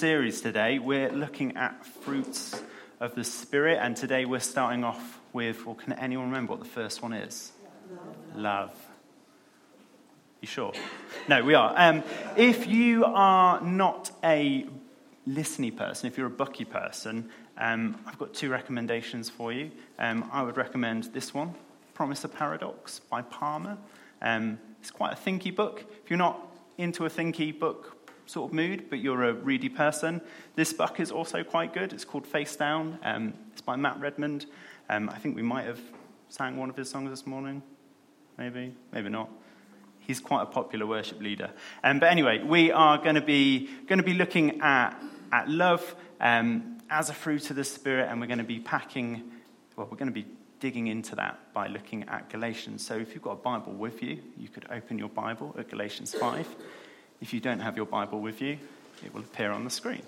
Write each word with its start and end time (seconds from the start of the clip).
series 0.00 0.40
today. 0.40 0.78
We're 0.78 1.12
looking 1.12 1.58
at 1.58 1.84
fruits 1.84 2.58
of 3.00 3.14
the 3.14 3.22
Spirit, 3.22 3.80
and 3.82 3.94
today 3.94 4.24
we're 4.24 4.40
starting 4.40 4.82
off 4.82 5.20
with, 5.34 5.66
well, 5.66 5.74
can 5.74 5.92
anyone 5.92 6.30
remember 6.30 6.52
what 6.54 6.60
the 6.60 6.70
first 6.70 7.02
one 7.02 7.12
is? 7.12 7.52
Love. 8.34 8.70
Love. 8.70 8.74
You 10.40 10.48
sure? 10.48 10.72
No, 11.28 11.44
we 11.44 11.52
are. 11.52 11.74
Um, 11.76 12.02
if 12.34 12.66
you 12.66 13.04
are 13.04 13.60
not 13.60 14.10
a 14.24 14.66
listening 15.26 15.76
person, 15.76 16.06
if 16.06 16.16
you're 16.16 16.28
a 16.28 16.30
Bucky 16.30 16.64
person, 16.64 17.28
um, 17.58 17.94
I've 18.06 18.18
got 18.18 18.32
two 18.32 18.48
recommendations 18.48 19.28
for 19.28 19.52
you. 19.52 19.70
Um, 19.98 20.30
I 20.32 20.42
would 20.42 20.56
recommend 20.56 21.12
this 21.12 21.34
one, 21.34 21.54
Promise 21.92 22.24
a 22.24 22.28
Paradox 22.28 23.00
by 23.00 23.20
Palmer. 23.20 23.76
Um, 24.22 24.60
it's 24.80 24.90
quite 24.90 25.12
a 25.12 25.16
thinky 25.16 25.54
book. 25.54 25.84
If 26.02 26.08
you're 26.08 26.16
not 26.16 26.40
into 26.78 27.04
a 27.04 27.10
thinky 27.10 27.56
book 27.56 27.99
sort 28.30 28.50
of 28.50 28.54
mood, 28.54 28.88
but 28.88 29.00
you're 29.00 29.24
a 29.24 29.32
reedy 29.32 29.68
person, 29.68 30.20
this 30.54 30.72
book 30.72 31.00
is 31.00 31.10
also 31.10 31.42
quite 31.42 31.74
good. 31.74 31.92
It's 31.92 32.04
called 32.04 32.26
Face 32.26 32.54
Down. 32.54 32.98
Um, 33.02 33.34
it's 33.52 33.60
by 33.60 33.74
Matt 33.74 33.98
Redman. 33.98 34.42
Um, 34.88 35.10
I 35.10 35.18
think 35.18 35.34
we 35.34 35.42
might 35.42 35.66
have 35.66 35.80
sang 36.28 36.56
one 36.56 36.70
of 36.70 36.76
his 36.76 36.88
songs 36.88 37.10
this 37.10 37.26
morning. 37.26 37.62
Maybe, 38.38 38.74
maybe 38.92 39.08
not. 39.08 39.28
He's 39.98 40.20
quite 40.20 40.42
a 40.42 40.46
popular 40.46 40.86
worship 40.86 41.20
leader. 41.20 41.50
Um, 41.82 41.98
but 41.98 42.10
anyway, 42.10 42.42
we 42.42 42.70
are 42.70 42.98
going 42.98 43.16
to 43.16 43.20
be 43.20 43.68
going 43.86 43.98
to 43.98 44.04
be 44.04 44.14
looking 44.14 44.60
at 44.60 45.00
at 45.32 45.48
love 45.48 45.94
um, 46.20 46.78
as 46.88 47.10
a 47.10 47.14
fruit 47.14 47.50
of 47.50 47.56
the 47.56 47.64
Spirit, 47.64 48.08
and 48.10 48.20
we're 48.20 48.26
going 48.26 48.38
to 48.38 48.44
be 48.44 48.60
packing. 48.60 49.30
Well, 49.76 49.88
we're 49.90 49.98
going 49.98 50.08
to 50.08 50.14
be 50.14 50.26
digging 50.60 50.86
into 50.86 51.16
that 51.16 51.52
by 51.52 51.66
looking 51.66 52.04
at 52.04 52.30
Galatians. 52.30 52.84
So 52.86 52.96
if 52.96 53.14
you've 53.14 53.22
got 53.22 53.32
a 53.32 53.36
Bible 53.36 53.72
with 53.72 54.02
you, 54.02 54.20
you 54.36 54.48
could 54.48 54.66
open 54.70 54.98
your 54.98 55.08
Bible 55.08 55.54
at 55.58 55.68
Galatians 55.68 56.14
5. 56.14 56.46
If 57.20 57.32
you 57.32 57.40
don't 57.40 57.60
have 57.60 57.76
your 57.76 57.86
Bible 57.86 58.20
with 58.20 58.40
you, 58.40 58.58
it 59.04 59.14
will 59.14 59.22
appear 59.22 59.50
on 59.50 59.64
the 59.64 59.70
screen. 59.70 60.02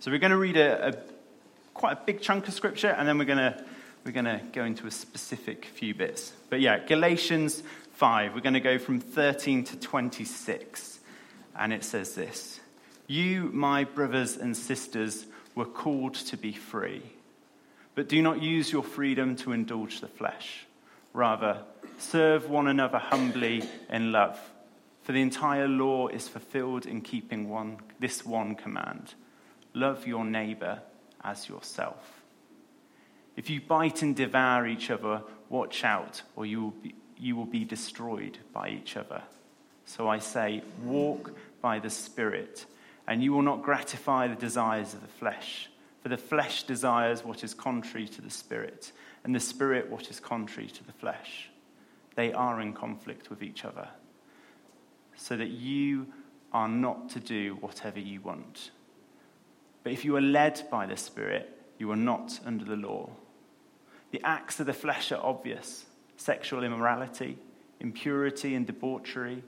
So 0.00 0.10
we're 0.10 0.18
going 0.18 0.32
to 0.32 0.36
read 0.36 0.56
a, 0.56 0.88
a 0.88 0.94
quite 1.72 1.92
a 1.92 2.00
big 2.04 2.20
chunk 2.20 2.46
of 2.46 2.54
scripture, 2.54 2.90
and 2.90 3.08
then 3.08 3.18
we're 3.18 3.24
going 3.24 3.38
to 3.38 3.64
we're 4.04 4.12
going 4.12 4.26
to 4.26 4.40
go 4.52 4.64
into 4.64 4.86
a 4.86 4.90
specific 4.90 5.64
few 5.64 5.94
bits. 5.94 6.32
But 6.50 6.60
yeah, 6.60 6.78
Galatians 6.78 7.62
5, 7.92 8.34
we're 8.34 8.40
going 8.40 8.54
to 8.54 8.60
go 8.60 8.78
from 8.78 9.00
13 9.00 9.64
to 9.64 9.76
26. 9.76 10.98
And 11.56 11.72
it 11.72 11.84
says 11.84 12.14
this 12.14 12.60
You, 13.06 13.50
my 13.52 13.84
brothers 13.84 14.36
and 14.36 14.56
sisters, 14.56 15.26
were 15.54 15.64
called 15.64 16.14
to 16.14 16.36
be 16.36 16.52
free. 16.52 17.02
But 17.94 18.08
do 18.08 18.20
not 18.20 18.42
use 18.42 18.72
your 18.72 18.82
freedom 18.82 19.36
to 19.36 19.52
indulge 19.52 20.00
the 20.00 20.08
flesh. 20.08 20.66
Rather, 21.12 21.62
serve 21.98 22.48
one 22.48 22.68
another 22.68 22.98
humbly 22.98 23.62
in 23.90 24.12
love. 24.12 24.38
For 25.02 25.12
the 25.12 25.22
entire 25.22 25.68
law 25.68 26.08
is 26.08 26.28
fulfilled 26.28 26.86
in 26.86 27.02
keeping 27.02 27.48
one, 27.48 27.78
this 28.00 28.24
one 28.24 28.54
command 28.54 29.14
love 29.74 30.06
your 30.06 30.24
neighbor 30.24 30.80
as 31.22 31.48
yourself. 31.48 32.22
If 33.36 33.50
you 33.50 33.60
bite 33.60 34.02
and 34.02 34.14
devour 34.14 34.66
each 34.66 34.90
other, 34.90 35.22
watch 35.48 35.84
out, 35.84 36.22
or 36.36 36.46
you 36.46 36.62
will 36.62 36.70
be, 36.70 36.94
you 37.18 37.34
will 37.36 37.44
be 37.44 37.64
destroyed 37.64 38.38
by 38.52 38.68
each 38.68 38.96
other. 38.96 39.22
So 39.84 40.08
I 40.08 40.20
say, 40.20 40.62
walk 40.82 41.32
by 41.60 41.80
the 41.80 41.90
Spirit, 41.90 42.66
and 43.06 43.22
you 43.22 43.32
will 43.32 43.42
not 43.42 43.62
gratify 43.62 44.28
the 44.28 44.36
desires 44.36 44.94
of 44.94 45.02
the 45.02 45.08
flesh. 45.08 45.68
For 46.02 46.08
the 46.08 46.16
flesh 46.16 46.62
desires 46.62 47.24
what 47.24 47.42
is 47.42 47.54
contrary 47.54 48.06
to 48.08 48.22
the 48.22 48.30
Spirit, 48.30 48.92
and 49.24 49.34
the 49.34 49.40
Spirit 49.40 49.90
what 49.90 50.08
is 50.08 50.20
contrary 50.20 50.68
to 50.68 50.84
the 50.84 50.92
flesh. 50.92 51.50
They 52.14 52.32
are 52.32 52.60
in 52.60 52.72
conflict 52.72 53.30
with 53.30 53.42
each 53.42 53.64
other, 53.64 53.88
so 55.16 55.36
that 55.36 55.50
you 55.50 56.06
are 56.52 56.68
not 56.68 57.08
to 57.10 57.20
do 57.20 57.56
whatever 57.60 57.98
you 57.98 58.20
want. 58.20 58.70
But 59.82 59.92
if 59.92 60.04
you 60.04 60.16
are 60.16 60.20
led 60.20 60.62
by 60.70 60.86
the 60.86 60.96
Spirit, 60.96 61.50
you 61.78 61.90
are 61.90 61.96
not 61.96 62.40
under 62.46 62.64
the 62.64 62.76
law. 62.76 63.10
The 64.12 64.22
acts 64.22 64.60
of 64.60 64.66
the 64.66 64.72
flesh 64.72 65.10
are 65.12 65.20
obvious 65.22 65.86
sexual 66.16 66.62
immorality, 66.62 67.36
impurity 67.80 68.54
and 68.54 68.66
debauchery, 68.66 69.42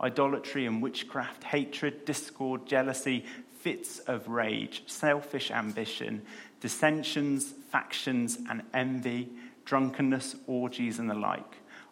idolatry 0.00 0.66
and 0.66 0.80
witchcraft, 0.80 1.42
hatred, 1.44 2.04
discord, 2.04 2.64
jealousy, 2.66 3.24
fits 3.60 3.98
of 4.00 4.28
rage, 4.28 4.84
selfish 4.86 5.50
ambition, 5.50 6.22
dissensions, 6.60 7.52
factions, 7.70 8.38
and 8.48 8.62
envy, 8.72 9.28
drunkenness, 9.64 10.36
orgies, 10.46 11.00
and 11.00 11.10
the 11.10 11.14
like. 11.14 11.56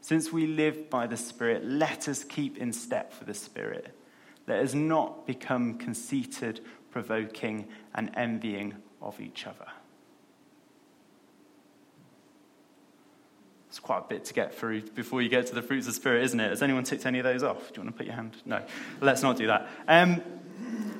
Since 0.00 0.32
we 0.32 0.46
live 0.46 0.88
by 0.88 1.06
the 1.06 1.16
Spirit, 1.16 1.64
let 1.64 2.08
us 2.08 2.24
keep 2.24 2.56
in 2.58 2.72
step 2.72 3.12
for 3.12 3.24
the 3.24 3.34
Spirit. 3.34 3.94
Let 4.46 4.60
us 4.60 4.74
not 4.74 5.26
become 5.26 5.74
conceited, 5.74 6.60
provoking, 6.90 7.68
and 7.94 8.10
envying 8.14 8.74
of 9.02 9.20
each 9.20 9.46
other. 9.46 9.66
It's 13.68 13.78
quite 13.78 13.98
a 13.98 14.08
bit 14.08 14.24
to 14.26 14.34
get 14.34 14.54
through 14.54 14.82
before 14.90 15.20
you 15.20 15.28
get 15.28 15.46
to 15.48 15.54
the 15.54 15.62
fruits 15.62 15.86
of 15.86 15.92
the 15.92 16.00
Spirit, 16.00 16.24
isn't 16.24 16.40
it? 16.40 16.48
Has 16.48 16.62
anyone 16.62 16.84
ticked 16.84 17.04
any 17.04 17.18
of 17.18 17.24
those 17.24 17.42
off? 17.42 17.68
Do 17.72 17.80
you 17.80 17.84
want 17.84 17.94
to 17.94 17.98
put 17.98 18.06
your 18.06 18.14
hand? 18.14 18.36
No. 18.46 18.62
Let's 19.00 19.22
not 19.22 19.36
do 19.36 19.48
that. 19.48 19.68
Um, 19.86 20.22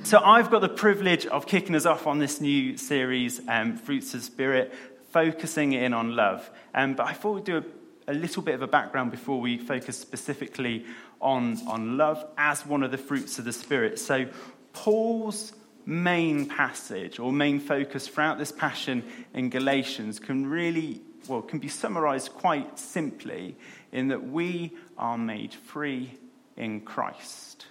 so 0.04 0.20
I've 0.22 0.50
got 0.50 0.60
the 0.60 0.68
privilege 0.68 1.26
of 1.26 1.46
kicking 1.46 1.74
us 1.74 1.86
off 1.86 2.06
on 2.06 2.18
this 2.18 2.40
new 2.40 2.76
series, 2.76 3.40
um, 3.48 3.76
Fruits 3.76 4.12
of 4.14 4.22
Spirit, 4.22 4.74
focusing 5.10 5.72
in 5.72 5.94
on 5.94 6.14
love. 6.14 6.50
Um, 6.74 6.94
but 6.94 7.06
I 7.06 7.14
thought 7.14 7.32
we'd 7.36 7.44
do 7.44 7.56
a, 7.58 7.64
a 8.08 8.14
little 8.14 8.42
bit 8.42 8.54
of 8.54 8.62
a 8.62 8.66
background 8.66 9.10
before 9.10 9.40
we 9.40 9.58
focus 9.58 9.98
specifically 9.98 10.84
on, 11.20 11.58
on 11.68 11.96
love 11.96 12.24
as 12.36 12.64
one 12.66 12.82
of 12.82 12.90
the 12.90 12.98
fruits 12.98 13.38
of 13.38 13.44
the 13.44 13.52
Spirit. 13.52 13.98
So 13.98 14.26
Paul's 14.72 15.52
main 15.84 16.46
passage 16.46 17.18
or 17.18 17.32
main 17.32 17.60
focus 17.60 18.08
throughout 18.08 18.38
this 18.38 18.50
passion 18.50 19.04
in 19.34 19.50
Galatians 19.50 20.18
can 20.18 20.46
really 20.46 21.02
well, 21.28 21.42
can 21.42 21.58
be 21.58 21.68
summarized 21.68 22.32
quite 22.32 22.78
simply 22.78 23.56
in 23.92 24.08
that 24.08 24.26
we 24.26 24.72
are 24.96 25.18
made 25.18 25.52
free 25.52 26.14
in 26.56 26.80
Christ. 26.80 27.66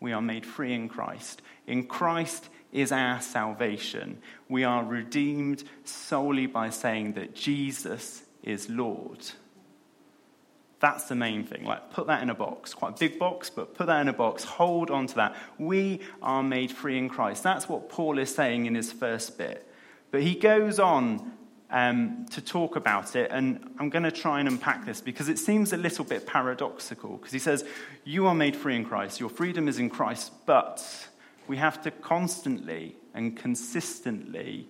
We 0.00 0.12
are 0.12 0.22
made 0.22 0.44
free 0.44 0.72
in 0.72 0.88
Christ. 0.88 1.42
In 1.66 1.86
Christ 1.86 2.48
is 2.72 2.90
our 2.90 3.20
salvation. 3.20 4.18
We 4.48 4.64
are 4.64 4.82
redeemed 4.82 5.62
solely 5.84 6.46
by 6.46 6.70
saying 6.70 7.12
that 7.12 7.34
Jesus 7.34 8.22
is 8.42 8.68
Lord. 8.68 9.26
That's 10.80 11.04
the 11.04 11.14
main 11.14 11.44
thing. 11.44 11.64
Like, 11.64 11.92
put 11.92 12.08
that 12.08 12.22
in 12.22 12.30
a 12.30 12.34
box. 12.34 12.74
Quite 12.74 12.96
a 12.96 12.98
big 12.98 13.18
box, 13.18 13.48
but 13.48 13.74
put 13.74 13.86
that 13.86 14.00
in 14.00 14.08
a 14.08 14.12
box. 14.12 14.42
Hold 14.42 14.90
on 14.90 15.06
to 15.06 15.14
that. 15.14 15.36
We 15.56 16.00
are 16.20 16.42
made 16.42 16.72
free 16.72 16.98
in 16.98 17.08
Christ. 17.08 17.44
That's 17.44 17.68
what 17.68 17.88
Paul 17.88 18.18
is 18.18 18.34
saying 18.34 18.66
in 18.66 18.74
his 18.74 18.90
first 18.92 19.38
bit. 19.38 19.68
But 20.10 20.22
he 20.22 20.34
goes 20.34 20.80
on 20.80 21.32
um, 21.70 22.26
to 22.30 22.40
talk 22.40 22.76
about 22.76 23.16
it. 23.16 23.30
And 23.32 23.74
I'm 23.78 23.90
going 23.90 24.02
to 24.02 24.10
try 24.10 24.40
and 24.40 24.48
unpack 24.48 24.84
this 24.84 25.00
because 25.00 25.28
it 25.28 25.38
seems 25.38 25.72
a 25.72 25.76
little 25.76 26.04
bit 26.04 26.26
paradoxical. 26.26 27.16
Because 27.16 27.32
he 27.32 27.38
says, 27.38 27.64
You 28.04 28.26
are 28.26 28.34
made 28.34 28.54
free 28.56 28.76
in 28.76 28.84
Christ, 28.84 29.20
your 29.20 29.30
freedom 29.30 29.68
is 29.68 29.78
in 29.78 29.88
Christ, 29.88 30.32
but 30.46 30.84
we 31.48 31.56
have 31.56 31.82
to 31.82 31.90
constantly 31.90 32.96
and 33.14 33.36
consistently 33.36 34.68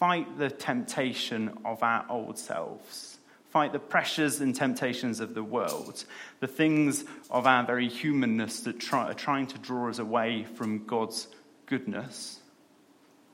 fight 0.00 0.38
the 0.38 0.50
temptation 0.50 1.56
of 1.62 1.82
our 1.82 2.06
old 2.08 2.38
selves. 2.38 3.18
Fight 3.50 3.72
the 3.72 3.78
pressures 3.78 4.40
and 4.40 4.54
temptations 4.54 5.20
of 5.20 5.34
the 5.34 5.44
world, 5.44 6.04
the 6.38 6.46
things 6.46 7.04
of 7.30 7.46
our 7.46 7.64
very 7.64 7.88
humanness 7.88 8.60
that 8.60 8.80
try, 8.80 9.10
are 9.10 9.14
trying 9.14 9.46
to 9.48 9.58
draw 9.58 9.90
us 9.90 9.98
away 9.98 10.44
from 10.54 10.86
God's 10.86 11.28
goodness. 11.66 12.38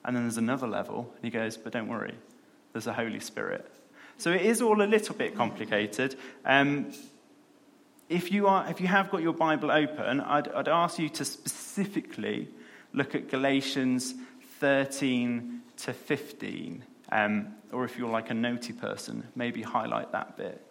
And 0.05 0.17
then 0.17 0.25
there's 0.25 0.39
another 0.39 0.67
level, 0.67 1.13
and 1.15 1.25
he 1.25 1.31
goes, 1.31 1.57
But 1.57 1.73
don't 1.73 1.89
worry, 1.89 2.15
there's 2.73 2.87
a 2.87 2.93
Holy 2.93 3.21
Spirit. 3.21 3.71
So 4.19 4.33
it 4.33 4.41
is 4.43 4.61
all 4.61 4.83
a 4.83 4.89
little 4.89 5.15
bit 5.15 5.37
complicated. 5.37 6.17
Um, 6.45 6.93
if, 8.09 8.33
you 8.33 8.49
are, 8.49 8.69
if 8.71 8.81
you 8.81 8.87
have 8.87 9.11
got 9.11 9.21
your 9.23 9.35
Bible 9.35 9.71
open, 9.71 10.21
I'd, 10.21 10.49
I'd 10.49 10.69
ask 10.69 10.99
you 10.99 11.11
to 11.11 11.25
specifically 11.25 12.49
look 12.93 13.15
at 13.15 13.29
Galatians 13.29 14.15
13 14.61 15.56
to 15.79 15.93
15. 15.93 16.85
Um, 17.13 17.55
or 17.73 17.85
if 17.85 17.99
you're 17.99 18.11
like 18.11 18.31
a 18.31 18.35
notey 18.35 18.79
person, 18.79 19.27
maybe 19.35 19.63
highlight 19.63 20.13
that 20.13 20.37
bit. 20.37 20.63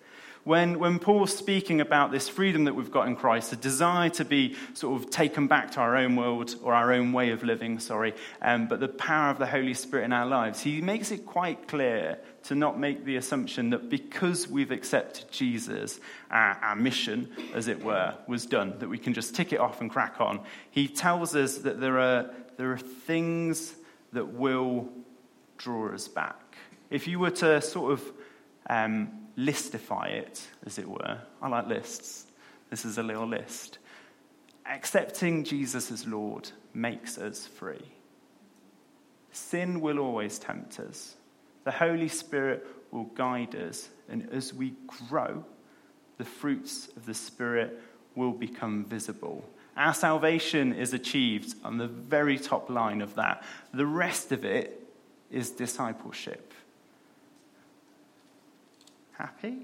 when, 0.43 0.77
when 0.77 0.99
Paul's 0.99 1.35
speaking 1.35 1.81
about 1.81 2.11
this 2.11 2.29
freedom 2.29 2.65
that 2.65 2.75
we've 2.75 2.91
got 2.91 3.07
in 3.07 3.15
Christ, 3.15 3.49
the 3.49 3.55
desire 3.55 4.09
to 4.11 4.23
be 4.23 4.55
sort 4.75 5.01
of 5.01 5.09
taken 5.09 5.47
back 5.47 5.71
to 5.71 5.79
our 5.79 5.95
own 5.97 6.15
world 6.15 6.55
or 6.61 6.73
our 6.73 6.93
own 6.93 7.13
way 7.13 7.31
of 7.31 7.43
living, 7.43 7.79
sorry, 7.79 8.13
um, 8.41 8.67
but 8.67 8.79
the 8.79 8.87
power 8.87 9.31
of 9.31 9.39
the 9.39 9.47
Holy 9.47 9.73
Spirit 9.73 10.05
in 10.05 10.13
our 10.13 10.25
lives, 10.25 10.61
he 10.61 10.81
makes 10.81 11.11
it 11.11 11.25
quite 11.25 11.67
clear 11.67 12.19
to 12.43 12.53
not 12.53 12.79
make 12.79 13.05
the 13.05 13.15
assumption 13.15 13.71
that 13.71 13.89
because 13.89 14.47
we've 14.47 14.71
accepted 14.71 15.25
Jesus, 15.31 15.99
our, 16.29 16.59
our 16.61 16.75
mission, 16.75 17.27
as 17.55 17.67
it 17.67 17.83
were, 17.83 18.13
was 18.27 18.45
done, 18.45 18.77
that 18.77 18.87
we 18.87 18.99
can 18.99 19.13
just 19.13 19.33
tick 19.35 19.51
it 19.51 19.59
off 19.59 19.81
and 19.81 19.89
crack 19.89 20.21
on. 20.21 20.39
He 20.69 20.87
tells 20.87 21.35
us 21.35 21.57
that 21.59 21.79
there 21.79 21.99
are, 21.99 22.29
there 22.57 22.71
are 22.71 22.77
things 22.77 23.73
that 24.15 24.25
will 24.25 24.89
draw 25.57 25.93
us 25.93 26.07
back. 26.07 26.57
If 26.89 27.07
you 27.07 27.19
were 27.19 27.31
to 27.31 27.61
sort 27.61 27.93
of 27.93 28.13
um, 28.69 29.09
listify 29.37 30.09
it, 30.11 30.41
as 30.65 30.79
it 30.79 30.87
were, 30.87 31.19
I 31.41 31.47
like 31.47 31.67
lists. 31.67 32.27
This 32.69 32.85
is 32.85 32.97
a 32.97 33.03
little 33.03 33.27
list. 33.27 33.77
Accepting 34.65 35.43
Jesus 35.43 35.91
as 35.91 36.07
Lord 36.07 36.49
makes 36.73 37.17
us 37.17 37.45
free. 37.45 37.85
Sin 39.31 39.81
will 39.81 39.99
always 39.99 40.39
tempt 40.39 40.79
us. 40.79 41.15
The 41.65 41.71
Holy 41.71 42.07
Spirit 42.07 42.65
will 42.91 43.05
guide 43.15 43.55
us, 43.55 43.89
and 44.07 44.29
as 44.31 44.53
we 44.53 44.73
grow, 44.87 45.43
the 46.17 46.25
fruits 46.25 46.87
of 46.95 47.05
the 47.05 47.13
Spirit 47.13 47.81
will 48.15 48.31
become 48.31 48.85
visible. 48.85 49.43
Our 49.77 49.93
salvation 49.93 50.73
is 50.73 50.93
achieved 50.93 51.55
on 51.63 51.77
the 51.77 51.87
very 51.87 52.37
top 52.37 52.69
line 52.69 53.01
of 53.01 53.15
that. 53.15 53.43
The 53.73 53.85
rest 53.85 54.31
of 54.31 54.45
it 54.45 54.81
is 55.29 55.49
discipleship. 55.49 56.53
Happy? 59.17 59.57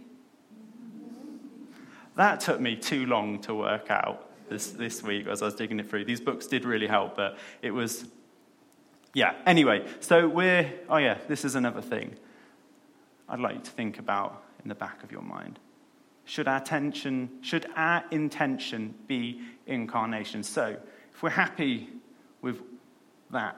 That 2.15 2.41
took 2.41 2.59
me 2.59 2.75
too 2.75 3.05
long 3.05 3.39
to 3.43 3.55
work 3.55 3.89
out 3.89 4.29
this, 4.49 4.71
this 4.71 5.01
week 5.01 5.27
as 5.27 5.41
I 5.41 5.45
was 5.45 5.55
digging 5.55 5.79
it 5.79 5.89
through. 5.89 6.05
These 6.05 6.21
books 6.21 6.45
did 6.45 6.65
really 6.65 6.87
help, 6.87 7.15
but 7.15 7.37
it 7.61 7.71
was, 7.71 8.05
yeah. 9.13 9.33
Anyway, 9.45 9.87
so 10.01 10.27
we're, 10.27 10.71
oh 10.89 10.97
yeah, 10.97 11.19
this 11.27 11.45
is 11.45 11.55
another 11.55 11.81
thing 11.81 12.15
I'd 13.29 13.39
like 13.39 13.55
you 13.55 13.61
to 13.61 13.71
think 13.71 13.97
about 13.97 14.43
in 14.61 14.67
the 14.67 14.75
back 14.75 15.03
of 15.03 15.11
your 15.11 15.21
mind. 15.21 15.57
Should 16.25 16.47
our, 16.47 16.59
tension, 16.59 17.29
should 17.41 17.67
our 17.75 18.03
intention 18.11 18.95
be 19.07 19.41
incarnation? 19.65 20.43
So, 20.43 20.77
if 21.13 21.23
we're 21.23 21.29
happy 21.29 21.89
with 22.41 22.61
that 23.31 23.57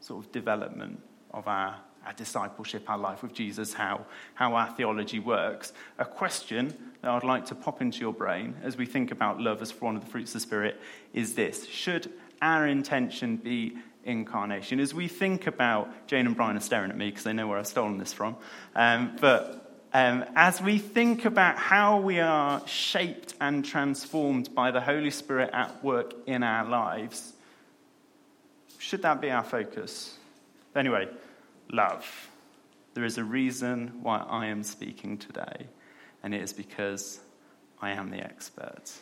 sort 0.00 0.24
of 0.24 0.32
development 0.32 1.00
of 1.32 1.46
our 1.46 1.76
our 2.08 2.14
discipleship, 2.14 2.88
our 2.88 2.96
life 2.96 3.22
with 3.22 3.34
Jesus, 3.34 3.74
how, 3.74 4.06
how 4.34 4.54
our 4.54 4.70
theology 4.70 5.18
works. 5.18 5.74
A 5.98 6.06
question 6.06 6.74
that 7.02 7.10
I'd 7.10 7.22
like 7.22 7.44
to 7.46 7.54
pop 7.54 7.82
into 7.82 8.00
your 8.00 8.14
brain 8.14 8.56
as 8.62 8.78
we 8.78 8.86
think 8.86 9.10
about 9.10 9.40
love 9.40 9.60
as 9.60 9.78
one 9.78 9.94
of 9.94 10.04
the 10.04 10.10
fruits 10.10 10.30
of 10.30 10.34
the 10.34 10.40
Spirit 10.40 10.80
is 11.12 11.34
this 11.34 11.66
Should 11.66 12.10
our 12.40 12.66
intention 12.66 13.36
be 13.36 13.76
incarnation? 14.04 14.80
As 14.80 14.94
we 14.94 15.06
think 15.06 15.46
about, 15.46 16.06
Jane 16.06 16.26
and 16.26 16.34
Brian 16.34 16.56
are 16.56 16.60
staring 16.60 16.90
at 16.90 16.96
me 16.96 17.10
because 17.10 17.24
they 17.24 17.34
know 17.34 17.46
where 17.46 17.58
I've 17.58 17.66
stolen 17.66 17.98
this 17.98 18.14
from, 18.14 18.36
um, 18.74 19.16
but 19.20 19.67
um, 19.92 20.24
as 20.36 20.60
we 20.60 20.78
think 20.78 21.24
about 21.24 21.56
how 21.56 22.00
we 22.00 22.20
are 22.20 22.66
shaped 22.66 23.34
and 23.40 23.64
transformed 23.64 24.54
by 24.54 24.70
the 24.70 24.80
Holy 24.80 25.10
Spirit 25.10 25.50
at 25.52 25.82
work 25.82 26.14
in 26.26 26.42
our 26.42 26.68
lives, 26.68 27.32
should 28.78 29.02
that 29.02 29.20
be 29.20 29.30
our 29.30 29.44
focus? 29.44 30.16
Anyway, 30.76 31.08
love. 31.70 32.30
There 32.94 33.04
is 33.04 33.16
a 33.16 33.24
reason 33.24 34.00
why 34.02 34.18
I 34.18 34.46
am 34.46 34.62
speaking 34.62 35.18
today, 35.18 35.66
and 36.22 36.34
it 36.34 36.42
is 36.42 36.52
because 36.52 37.20
I 37.80 37.92
am 37.92 38.10
the 38.10 38.18
expert. 38.18 38.92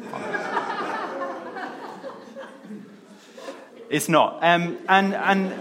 it's 3.90 4.08
not. 4.08 4.42
Um, 4.42 4.78
and, 4.88 5.14
and, 5.14 5.52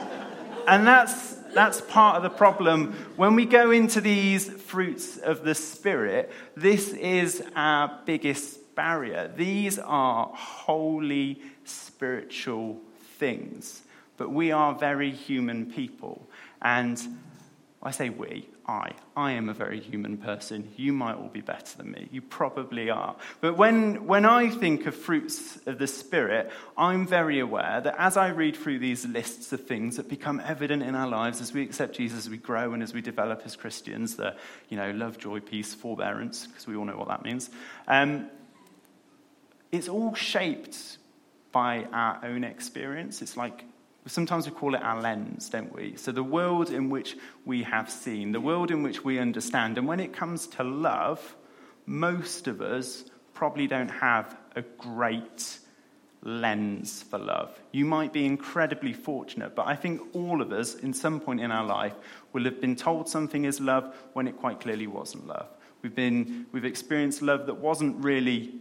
and 0.68 0.88
that's, 0.88 1.35
that's 1.56 1.80
part 1.80 2.18
of 2.18 2.24
the 2.24 2.30
problem. 2.30 2.94
When 3.16 3.34
we 3.34 3.46
go 3.46 3.72
into 3.72 4.02
these 4.02 4.50
fruits 4.50 5.18
of 5.18 5.44
the 5.46 5.56
Spirit, 5.56 6.30
this 6.56 6.92
is 6.92 7.42
our 7.56 8.02
biggest 8.06 8.76
barrier. 8.76 9.32
These 9.34 9.80
are 9.80 10.30
holy 10.36 11.42
spiritual 11.64 12.82
things, 13.18 13.84
but 14.18 14.32
we 14.32 14.52
are 14.52 14.76
very 14.76 15.12
human 15.12 15.72
people. 15.72 16.28
And 16.62 17.02
I 17.82 17.92
say 17.92 18.10
we, 18.10 18.50
I. 18.68 18.92
I 19.16 19.34
am 19.34 19.50
a 19.50 19.54
very 19.54 19.80
human 19.80 20.18
person. 20.18 20.72
You 20.76 20.92
might 20.92 21.16
all 21.16 21.30
be 21.30 21.42
better 21.42 21.78
than 21.78 21.92
me. 21.92 22.10
You 22.12 22.22
probably 22.22 22.90
are. 22.90 23.16
But 23.42 23.58
when, 23.58 24.08
when 24.08 24.26
I 24.26 24.50
think 24.50 24.86
of 24.88 24.96
fruits 24.96 25.58
of 25.66 25.78
the 25.78 25.88
Spirit, 25.88 26.52
I'm 26.78 27.06
very 27.06 27.40
aware 27.40 27.82
that 27.82 27.96
as 27.98 28.18
I 28.18 28.30
read 28.30 28.56
through 28.56 28.80
these 28.80 29.06
lists 29.06 29.54
of 29.54 29.68
things 29.68 29.98
that 29.98 30.10
become 30.10 30.40
evident 30.40 30.84
in 30.84 30.96
our 30.96 31.08
lives 31.08 31.42
as 31.42 31.54
we 31.54 31.64
accept 31.64 31.96
Jesus, 31.96 32.20
as 32.20 32.30
we 32.30 32.38
grow, 32.38 32.74
and 32.74 32.82
as 32.82 32.94
we 32.94 33.02
develop 33.02 33.44
as 33.46 33.56
Christians, 33.56 34.16
the, 34.16 34.36
you 34.70 34.78
know, 34.78 34.92
love, 34.92 35.18
joy, 35.18 35.40
peace, 35.40 35.74
forbearance, 35.74 36.48
because 36.48 36.66
we 36.66 36.76
all 36.76 36.86
know 36.86 36.98
what 36.98 37.10
that 37.10 37.24
means, 37.24 37.50
um, 37.88 38.30
it's 39.72 39.90
all 39.90 40.16
shaped 40.16 40.98
by 41.52 41.86
our 41.94 42.20
own 42.26 42.44
experience. 42.44 43.22
It's 43.22 43.38
like 43.38 43.64
Sometimes 44.08 44.48
we 44.48 44.54
call 44.54 44.76
it 44.76 44.84
our 44.84 45.02
lens, 45.02 45.50
don't 45.50 45.74
we? 45.74 45.96
So, 45.96 46.12
the 46.12 46.24
world 46.24 46.70
in 46.70 46.90
which 46.90 47.18
we 47.44 47.64
have 47.64 47.90
seen, 47.90 48.34
the 48.34 48.40
world 48.40 48.70
in 48.70 48.84
which 48.84 49.04
we 49.04 49.18
understand. 49.18 49.78
And 49.78 49.88
when 49.88 50.00
it 50.00 50.14
comes 50.14 50.46
to 50.48 50.64
love, 50.64 51.36
most 51.88 52.48
of 52.48 52.62
us 52.62 53.06
probably 53.34 53.68
don't 53.68 53.90
have 53.90 54.38
a 54.56 54.62
great 54.62 55.60
lens 56.22 57.04
for 57.04 57.20
love. 57.20 57.58
You 57.72 57.86
might 57.86 58.12
be 58.12 58.26
incredibly 58.26 58.94
fortunate, 58.94 59.56
but 59.56 59.68
I 59.68 59.76
think 59.76 60.02
all 60.14 60.42
of 60.42 60.52
us, 60.52 60.76
in 60.76 60.94
some 60.94 61.20
point 61.20 61.40
in 61.40 61.52
our 61.52 61.66
life, 61.66 61.94
will 62.34 62.44
have 62.46 62.60
been 62.60 62.76
told 62.76 63.08
something 63.08 63.46
is 63.46 63.60
love 63.62 63.96
when 64.14 64.28
it 64.28 64.38
quite 64.38 64.60
clearly 64.60 64.88
wasn't 64.88 65.28
love. 65.28 65.48
We've, 65.82 65.96
been, 65.96 66.48
we've 66.52 66.66
experienced 66.66 67.22
love 67.22 67.46
that 67.46 67.56
wasn't 67.56 68.04
really 68.04 68.56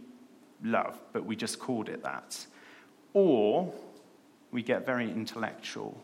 love, 0.63 0.99
but 1.11 1.25
we 1.25 1.35
just 1.35 1.59
called 1.59 1.89
it 1.89 2.03
that. 2.03 2.45
Or 3.13 3.73
we 4.55 4.63
get 4.63 4.85
very 4.85 5.11
intellectual 5.11 6.01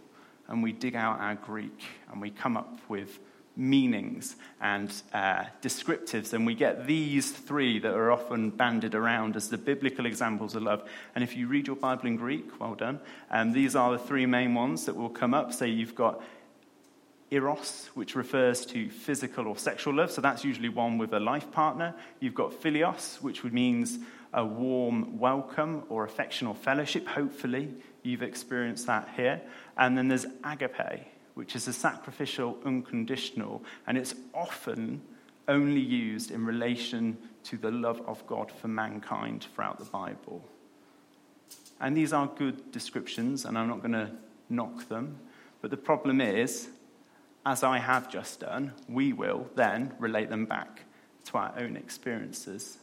and 0.50 0.62
we 0.62 0.74
dig 0.74 0.94
out 0.94 1.22
our 1.22 1.36
Greek 1.36 1.86
and 2.12 2.22
we 2.22 2.30
come 2.30 2.58
up 2.58 2.78
with 2.90 3.18
meanings 3.56 4.36
and 4.60 4.94
uh, 5.14 5.46
descriptives, 5.62 6.34
and 6.34 6.46
we 6.46 6.54
get 6.54 6.86
these 6.86 7.32
three 7.32 7.80
that 7.80 7.94
are 7.94 8.12
often 8.12 8.50
banded 8.50 8.94
around 8.94 9.38
as 9.38 9.50
the 9.50 9.58
biblical 9.58 10.06
examples 10.06 10.56
of 10.56 10.64
love. 10.64 10.84
And 11.16 11.24
if 11.24 11.36
you 11.36 11.48
read 11.48 11.68
your 11.68 11.78
Bible 11.78 12.08
in 12.08 12.18
Greek, 12.18 12.60
well 12.60 12.76
done. 12.76 13.00
Um, 13.30 13.54
these 13.54 13.74
are 13.76 13.94
the 13.94 14.00
three 14.00 14.26
main 14.26 14.54
ones 14.54 14.86
that 14.86 14.96
will 14.96 15.10
come 15.10 15.34
up. 15.34 15.54
So 15.54 15.64
you've 15.64 15.96
got 15.96 16.22
eros, 17.30 17.90
which 17.94 18.16
refers 18.16 18.66
to 18.68 18.90
physical 18.90 19.48
or 19.48 19.58
sexual 19.58 19.94
love. 19.94 20.12
So 20.12 20.22
that's 20.22 20.44
usually 20.44 20.70
one 20.70 20.98
with 20.98 21.14
a 21.14 21.20
life 21.20 21.52
partner. 21.52 21.96
You've 22.20 22.36
got 22.36 22.54
philios, 22.62 23.22
which 23.22 23.44
means 23.44 24.00
a 24.34 24.46
warm 24.46 25.20
welcome 25.20 25.84
or 25.90 26.04
affection 26.06 26.48
or 26.48 26.56
fellowship, 26.56 27.08
hopefully. 27.08 27.74
You've 28.04 28.24
experienced 28.24 28.88
that 28.88 29.10
here. 29.16 29.42
And 29.78 29.98
then 29.98 30.08
there's 30.08 30.26
agape, 30.44 31.06
which 31.36 31.56
is 31.56 31.68
a 31.68 31.74
sacrificial, 31.74 32.58
unconditional, 32.66 33.64
and 33.88 33.98
it's 33.98 34.16
often 34.34 35.02
only 35.48 35.82
used 35.82 36.32
in 36.32 36.46
relation 36.46 37.18
to 37.44 37.58
the 37.58 37.72
love 37.72 38.02
of 38.08 38.26
God 38.28 38.52
for 38.52 38.68
mankind 38.68 39.48
throughout 39.54 39.80
the 39.80 39.86
Bible. 39.86 40.44
And 41.80 41.98
these 41.98 42.14
are 42.14 42.28
good 42.28 42.72
descriptions, 42.72 43.46
and 43.46 43.58
I'm 43.58 43.68
not 43.68 43.80
going 43.80 43.94
to 43.94 44.12
knock 44.50 44.88
them. 44.88 45.18
But 45.62 45.72
the 45.72 45.78
problem 45.78 46.22
is, 46.22 46.70
as 47.46 47.64
I 47.64 47.80
have 47.80 48.12
just 48.12 48.42
done, 48.42 48.74
we 48.88 49.14
will 49.14 49.50
then 49.56 49.94
relate 50.00 50.30
them 50.30 50.46
back 50.46 50.84
to 51.26 51.38
our 51.38 51.54
own 51.58 51.76
experiences. 51.76 52.78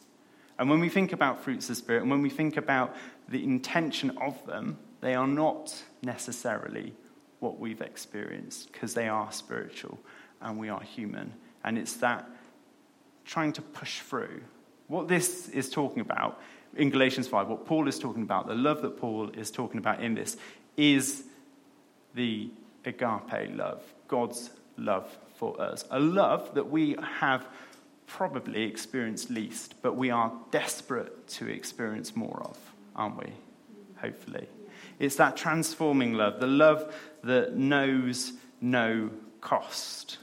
And 0.59 0.69
when 0.69 0.81
we 0.81 0.89
think 0.89 1.13
about 1.13 1.45
fruits 1.45 1.71
of 1.71 1.77
Spirit, 1.77 2.03
and 2.03 2.11
when 2.11 2.23
we 2.23 2.31
think 2.31 2.57
about 2.57 2.97
the 3.29 3.45
intention 3.45 4.11
of 4.19 4.45
them, 4.47 4.79
they 5.01 5.15
are 5.15 5.27
not 5.27 5.83
necessarily 6.03 6.93
what 7.41 7.59
we've 7.59 7.81
experienced 7.81 8.73
because 8.73 8.95
they 8.95 9.09
are 9.09 9.31
spiritual 9.31 9.99
and 10.41 10.59
we 10.59 10.69
are 10.69 10.81
human. 10.81 11.33
And 11.65 11.79
it's 11.79 11.97
that 11.99 12.29
trying 13.25 13.53
to 13.55 13.63
push 13.63 14.01
through. 14.01 14.41
What 14.87 15.09
this 15.09 15.49
is 15.49 15.71
talking 15.71 16.01
about 16.01 16.41
in 16.75 16.91
Galatians 16.91 17.29
5, 17.29 17.49
what 17.49 17.67
Paul 17.67 17.89
is 17.89 17.99
talking 17.99 18.23
about, 18.23 18.47
the 18.47 18.55
love 18.55 18.83
that 18.83 18.99
Paul 18.99 19.31
is 19.31 19.51
talking 19.51 19.79
about 19.79 20.03
in 20.03 20.15
this, 20.15 20.37
is 20.77 21.25
the 22.15 22.51
agape 22.85 23.55
love, 23.55 23.83
God's 24.07 24.51
love 24.77 25.19
for 25.37 25.61
us. 25.61 25.85
A 25.91 26.01
love 26.01 26.55
that 26.55 26.71
we 26.71 26.97
have 27.21 27.47
probably 28.07 28.63
experienced 28.63 29.31
least, 29.31 29.75
but 29.83 29.97
we 29.97 30.11
are 30.11 30.33
desperate 30.51 31.29
to 31.29 31.47
experience 31.47 32.17
more 32.17 32.41
of, 32.45 32.59
aren't 32.97 33.19
we? 33.19 33.33
Hopefully. 34.01 34.49
It's 34.99 35.17
that 35.17 35.37
transforming 35.37 36.15
love, 36.15 36.41
the 36.41 36.47
love 36.47 36.95
that 37.25 37.57
knows 37.57 38.33
no 38.61 39.11
cost. 39.41 40.19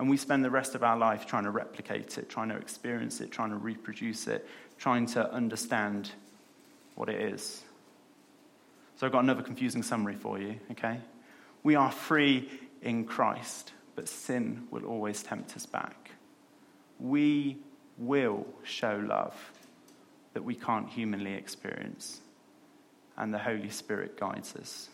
and 0.00 0.08
we 0.08 0.16
spend 0.16 0.42
the 0.42 0.50
rest 0.50 0.74
of 0.74 0.82
our 0.82 0.96
life 0.96 1.26
trying 1.26 1.44
to 1.44 1.50
replicate 1.50 2.16
it, 2.16 2.30
trying 2.30 2.48
to 2.48 2.56
experience 2.56 3.20
it, 3.20 3.30
trying 3.30 3.50
to 3.50 3.56
reproduce 3.56 4.26
it, 4.28 4.48
trying 4.78 5.04
to 5.04 5.30
understand 5.30 6.10
what 6.94 7.10
it 7.10 7.20
is. 7.20 7.62
So 8.96 9.04
I've 9.04 9.12
got 9.12 9.22
another 9.24 9.42
confusing 9.42 9.82
summary 9.82 10.14
for 10.14 10.38
you, 10.38 10.58
okay? 10.70 11.00
We 11.62 11.74
are 11.74 11.92
free 11.92 12.48
in 12.80 13.04
Christ, 13.04 13.74
but 13.94 14.08
sin 14.08 14.68
will 14.70 14.86
always 14.86 15.22
tempt 15.22 15.54
us 15.54 15.66
back. 15.66 16.12
We 16.98 17.58
will 17.98 18.46
show 18.64 19.02
love 19.06 19.34
that 20.32 20.44
we 20.44 20.54
can't 20.54 20.88
humanly 20.88 21.34
experience, 21.34 22.22
and 23.20 23.34
the 23.34 23.38
Holy 23.38 23.68
Spirit 23.68 24.18
guides 24.18 24.56
us. 24.56 24.88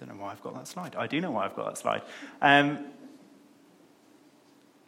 I 0.00 0.06
don't 0.06 0.16
know 0.16 0.24
why 0.24 0.32
I've 0.32 0.42
got 0.42 0.54
that 0.54 0.66
slide. 0.66 0.96
I 0.96 1.06
do 1.06 1.20
know 1.20 1.30
why 1.30 1.44
I've 1.44 1.54
got 1.54 1.66
that 1.66 1.78
slide. 1.78 2.02
Um, 2.40 2.86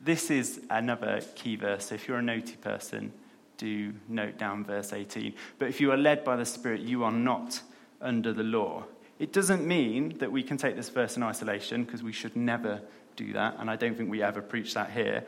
this 0.01 0.31
is 0.31 0.63
another 0.71 1.21
key 1.35 1.57
verse. 1.57 1.93
If 1.93 2.09
you're 2.09 2.19
a 2.19 2.23
notey 2.23 2.59
person, 2.61 3.13
do 3.59 3.93
note 4.09 4.39
down 4.39 4.65
verse 4.65 4.95
18. 4.95 5.35
But 5.59 5.69
if 5.69 5.83
you 5.83 5.93
are 5.93 5.99
led 5.99 6.25
by 6.25 6.37
the 6.37 6.47
Spirit, 6.47 6.81
you 6.81 7.05
are 7.05 7.13
not 7.13 7.61
under 8.01 8.33
the 8.33 8.43
law. 8.43 8.85
It 9.19 9.35
doesn't 9.35 9.67
mean 9.67 10.17
that 10.19 10.33
we 10.33 10.43
can 10.43 10.57
take 10.57 10.77
this 10.77 10.89
verse 10.89 11.19
in 11.19 11.23
isolation, 11.23 11.85
because 11.85 12.03
we 12.03 12.13
should 12.13 12.37
never 12.37 12.81
do 13.17 13.35
that, 13.35 13.57
and 13.59 13.71
I 13.71 13.77
don't 13.77 13.97
think 13.97 14.11
we 14.11 14.23
ever 14.23 14.41
preach 14.41 14.75
that 14.75 14.91
here. 14.91 15.25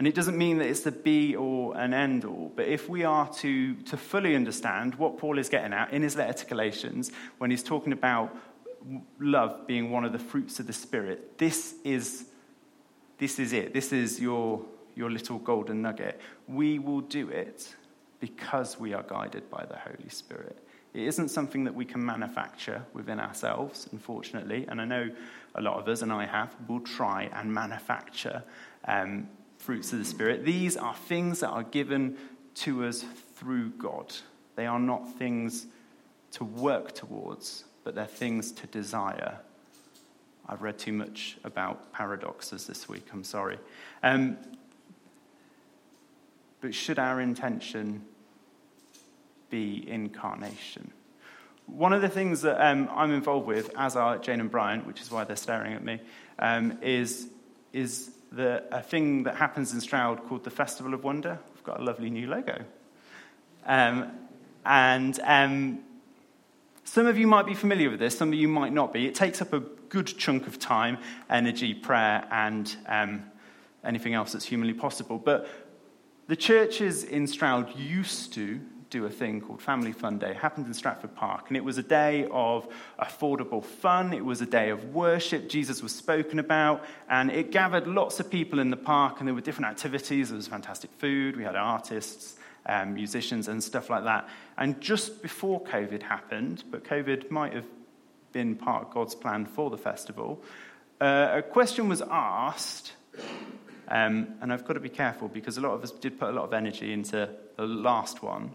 And 0.00 0.08
it 0.08 0.14
doesn't 0.14 0.38
mean 0.38 0.56
that 0.56 0.66
it's 0.66 0.80
the 0.80 0.92
be 0.92 1.36
or 1.36 1.76
an 1.76 1.92
end 1.92 2.24
all, 2.24 2.50
but 2.56 2.66
if 2.66 2.88
we 2.88 3.04
are 3.04 3.28
to, 3.34 3.74
to 3.74 3.98
fully 3.98 4.34
understand 4.34 4.94
what 4.94 5.18
Paul 5.18 5.38
is 5.38 5.50
getting 5.50 5.74
at 5.74 5.92
in 5.92 6.00
his 6.00 6.16
letter 6.16 6.32
to 6.32 6.46
Galatians, 6.46 7.12
when 7.36 7.50
he's 7.50 7.62
talking 7.62 7.92
about 7.92 8.34
love 9.18 9.66
being 9.66 9.90
one 9.90 10.06
of 10.06 10.12
the 10.12 10.18
fruits 10.18 10.58
of 10.58 10.66
the 10.66 10.72
Spirit, 10.72 11.36
this 11.36 11.74
is, 11.84 12.24
this 13.18 13.38
is 13.38 13.52
it. 13.52 13.74
This 13.74 13.92
is 13.92 14.18
your, 14.18 14.64
your 14.94 15.10
little 15.10 15.36
golden 15.36 15.82
nugget. 15.82 16.18
We 16.48 16.78
will 16.78 17.02
do 17.02 17.28
it 17.28 17.74
because 18.20 18.80
we 18.80 18.94
are 18.94 19.02
guided 19.02 19.50
by 19.50 19.66
the 19.66 19.76
Holy 19.76 20.08
Spirit. 20.08 20.66
It 20.94 21.02
isn't 21.08 21.28
something 21.28 21.64
that 21.64 21.74
we 21.74 21.84
can 21.84 22.02
manufacture 22.02 22.86
within 22.94 23.20
ourselves, 23.20 23.86
unfortunately. 23.92 24.64
And 24.66 24.80
I 24.80 24.86
know 24.86 25.10
a 25.56 25.60
lot 25.60 25.78
of 25.78 25.86
us, 25.88 26.00
and 26.00 26.10
I 26.10 26.24
have, 26.24 26.56
will 26.68 26.80
try 26.80 27.28
and 27.34 27.52
manufacture 27.52 28.42
um, 28.86 29.28
fruits 29.60 29.92
of 29.92 29.98
the 29.98 30.04
Spirit. 30.04 30.44
These 30.44 30.76
are 30.76 30.94
things 30.94 31.40
that 31.40 31.50
are 31.50 31.62
given 31.62 32.16
to 32.54 32.84
us 32.84 33.04
through 33.34 33.70
God. 33.70 34.12
They 34.56 34.66
are 34.66 34.80
not 34.80 35.14
things 35.18 35.66
to 36.32 36.44
work 36.44 36.94
towards, 36.94 37.64
but 37.84 37.94
they're 37.94 38.06
things 38.06 38.52
to 38.52 38.66
desire. 38.66 39.38
I've 40.48 40.62
read 40.62 40.78
too 40.78 40.92
much 40.92 41.36
about 41.44 41.92
paradoxes 41.92 42.66
this 42.66 42.88
week, 42.88 43.06
I'm 43.12 43.22
sorry. 43.22 43.58
Um, 44.02 44.38
but 46.60 46.74
should 46.74 46.98
our 46.98 47.20
intention 47.20 48.04
be 49.50 49.88
incarnation? 49.88 50.90
One 51.66 51.92
of 51.92 52.02
the 52.02 52.08
things 52.08 52.42
that 52.42 52.60
um, 52.66 52.88
I'm 52.92 53.12
involved 53.12 53.46
with, 53.46 53.70
as 53.76 53.94
are 53.94 54.18
Jane 54.18 54.40
and 54.40 54.50
Brian, 54.50 54.80
which 54.86 55.00
is 55.00 55.10
why 55.10 55.24
they're 55.24 55.36
staring 55.36 55.74
at 55.74 55.84
me, 55.84 56.00
um, 56.38 56.78
is, 56.82 57.28
is 57.72 58.10
the, 58.32 58.64
a 58.70 58.82
thing 58.82 59.24
that 59.24 59.36
happens 59.36 59.72
in 59.72 59.80
Stroud 59.80 60.26
called 60.28 60.44
the 60.44 60.50
Festival 60.50 60.94
of 60.94 61.04
Wonder. 61.04 61.38
We've 61.54 61.64
got 61.64 61.80
a 61.80 61.82
lovely 61.82 62.10
new 62.10 62.28
logo. 62.28 62.64
Um, 63.66 64.12
and 64.64 65.18
um, 65.24 65.80
some 66.84 67.06
of 67.06 67.18
you 67.18 67.26
might 67.26 67.46
be 67.46 67.54
familiar 67.54 67.90
with 67.90 68.00
this, 68.00 68.16
some 68.16 68.28
of 68.28 68.34
you 68.34 68.48
might 68.48 68.72
not 68.72 68.92
be. 68.92 69.06
It 69.06 69.14
takes 69.14 69.42
up 69.42 69.52
a 69.52 69.60
good 69.60 70.06
chunk 70.06 70.46
of 70.46 70.58
time, 70.58 70.98
energy, 71.28 71.74
prayer, 71.74 72.26
and 72.30 72.74
um, 72.86 73.24
anything 73.84 74.14
else 74.14 74.32
that's 74.32 74.44
humanly 74.44 74.74
possible. 74.74 75.18
But 75.18 75.48
the 76.28 76.36
churches 76.36 77.02
in 77.04 77.26
Stroud 77.26 77.76
used 77.76 78.32
to 78.34 78.60
do 78.90 79.06
a 79.06 79.10
thing 79.10 79.40
called 79.40 79.62
Family 79.62 79.92
Fun 79.92 80.18
Day. 80.18 80.30
It 80.30 80.36
happened 80.36 80.66
in 80.66 80.74
Stratford 80.74 81.14
Park, 81.14 81.44
and 81.48 81.56
it 81.56 81.64
was 81.64 81.78
a 81.78 81.82
day 81.82 82.26
of 82.30 82.68
affordable 82.98 83.64
fun. 83.64 84.12
It 84.12 84.24
was 84.24 84.40
a 84.40 84.46
day 84.46 84.70
of 84.70 84.92
worship. 84.92 85.48
Jesus 85.48 85.82
was 85.82 85.94
spoken 85.94 86.40
about, 86.40 86.84
and 87.08 87.30
it 87.30 87.52
gathered 87.52 87.86
lots 87.86 88.18
of 88.18 88.28
people 88.28 88.58
in 88.58 88.70
the 88.70 88.76
park, 88.76 89.20
and 89.20 89.28
there 89.28 89.34
were 89.34 89.40
different 89.40 89.70
activities. 89.70 90.28
There 90.28 90.36
was 90.36 90.48
fantastic 90.48 90.90
food. 90.98 91.36
We 91.36 91.44
had 91.44 91.54
artists, 91.54 92.36
um, 92.66 92.94
musicians, 92.94 93.46
and 93.46 93.62
stuff 93.62 93.88
like 93.88 94.04
that. 94.04 94.28
And 94.58 94.80
just 94.80 95.22
before 95.22 95.62
COVID 95.62 96.02
happened, 96.02 96.64
but 96.70 96.84
COVID 96.84 97.30
might 97.30 97.52
have 97.54 97.66
been 98.32 98.56
part 98.56 98.88
of 98.88 98.90
God's 98.90 99.14
plan 99.14 99.46
for 99.46 99.70
the 99.70 99.78
festival, 99.78 100.42
uh, 101.00 101.28
a 101.36 101.42
question 101.42 101.88
was 101.88 102.02
asked. 102.02 102.92
Um, 103.88 104.34
and 104.40 104.52
I've 104.52 104.64
got 104.64 104.74
to 104.74 104.80
be 104.80 104.88
careful 104.88 105.26
because 105.26 105.58
a 105.58 105.60
lot 105.60 105.72
of 105.72 105.82
us 105.82 105.90
did 105.90 106.18
put 106.18 106.28
a 106.28 106.32
lot 106.32 106.44
of 106.44 106.52
energy 106.52 106.92
into 106.92 107.28
the 107.56 107.66
last 107.66 108.22
one 108.22 108.52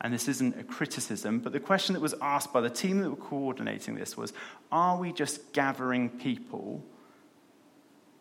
and 0.00 0.14
this 0.14 0.28
isn't 0.28 0.58
a 0.58 0.62
criticism, 0.62 1.40
but 1.40 1.52
the 1.52 1.60
question 1.60 1.94
that 1.94 2.00
was 2.00 2.14
asked 2.20 2.52
by 2.52 2.60
the 2.60 2.70
team 2.70 3.00
that 3.00 3.10
were 3.10 3.16
coordinating 3.16 3.96
this 3.96 4.16
was 4.16 4.32
Are 4.70 4.98
we 4.98 5.12
just 5.12 5.52
gathering 5.52 6.08
people 6.08 6.84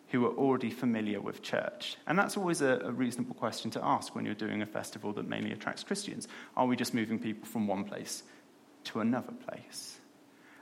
who 0.10 0.26
are 0.26 0.34
already 0.34 0.72
familiar 0.72 1.22
with 1.22 1.42
church? 1.42 1.98
And 2.08 2.18
that's 2.18 2.38
always 2.38 2.62
a, 2.62 2.80
a, 2.84 2.92
reasonable 2.92 3.36
question 3.36 3.70
to 3.72 3.84
ask 3.84 4.16
when 4.16 4.26
you're 4.26 4.34
doing 4.34 4.62
a 4.62 4.66
festival 4.66 5.14
that 5.14 5.28
mainly 5.28 5.52
attracts 5.52 5.84
Christians. 5.84 6.28
Are 6.56 6.66
we 6.66 6.76
just 6.76 6.94
moving 6.94 7.20
people 7.20 7.46
from 7.46 7.68
one 7.68 7.84
place 7.84 8.24
to 8.86 9.02
another 9.02 9.34
place? 9.48 9.98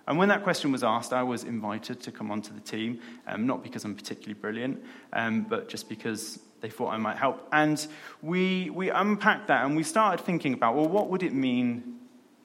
And 0.08 0.18
when 0.18 0.30
that 0.30 0.44
question 0.44 0.72
was 0.72 0.84
asked, 0.84 1.14
I 1.14 1.24
was 1.24 1.44
invited 1.44 2.02
to 2.02 2.12
come 2.12 2.30
onto 2.30 2.54
the 2.54 2.60
team, 2.60 3.00
um, 3.26 3.48
not 3.48 3.64
because 3.64 3.86
I'm 3.86 3.96
particularly 3.96 4.36
brilliant, 4.36 4.84
um, 5.14 5.44
but 5.44 5.70
just 5.70 5.90
because 5.90 6.40
they 6.62 6.70
thought 6.70 6.94
I 6.94 6.98
might 6.98 7.18
help. 7.18 7.48
And 7.52 7.86
we, 8.22 8.70
we 8.70 8.90
unpacked 8.90 9.48
that 9.48 9.66
and 9.66 9.76
we 9.76 9.84
started 9.84 10.24
thinking 10.24 10.54
about, 10.54 10.76
well, 10.76 10.88
what 10.88 11.10
would 11.10 11.24
it 11.24 11.34
mean 11.34 12.00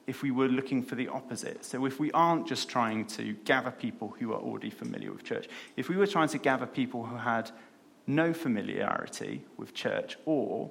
if 0.07 0.21
we 0.21 0.31
were 0.31 0.47
looking 0.47 0.83
for 0.83 0.95
the 0.95 1.07
opposite? 1.07 1.63
So 1.65 1.85
if 1.85 1.99
we 1.99 2.11
aren't 2.11 2.47
just 2.47 2.69
trying 2.69 3.05
to 3.07 3.33
gather 3.45 3.71
people 3.71 4.13
who 4.19 4.33
are 4.33 4.39
already 4.39 4.69
familiar 4.69 5.11
with 5.11 5.23
church, 5.23 5.47
if 5.77 5.89
we 5.89 5.95
were 5.95 6.07
trying 6.07 6.29
to 6.29 6.37
gather 6.37 6.65
people 6.65 7.05
who 7.05 7.15
had 7.15 7.51
no 8.07 8.33
familiarity 8.33 9.43
with 9.57 9.73
church 9.73 10.17
or 10.25 10.69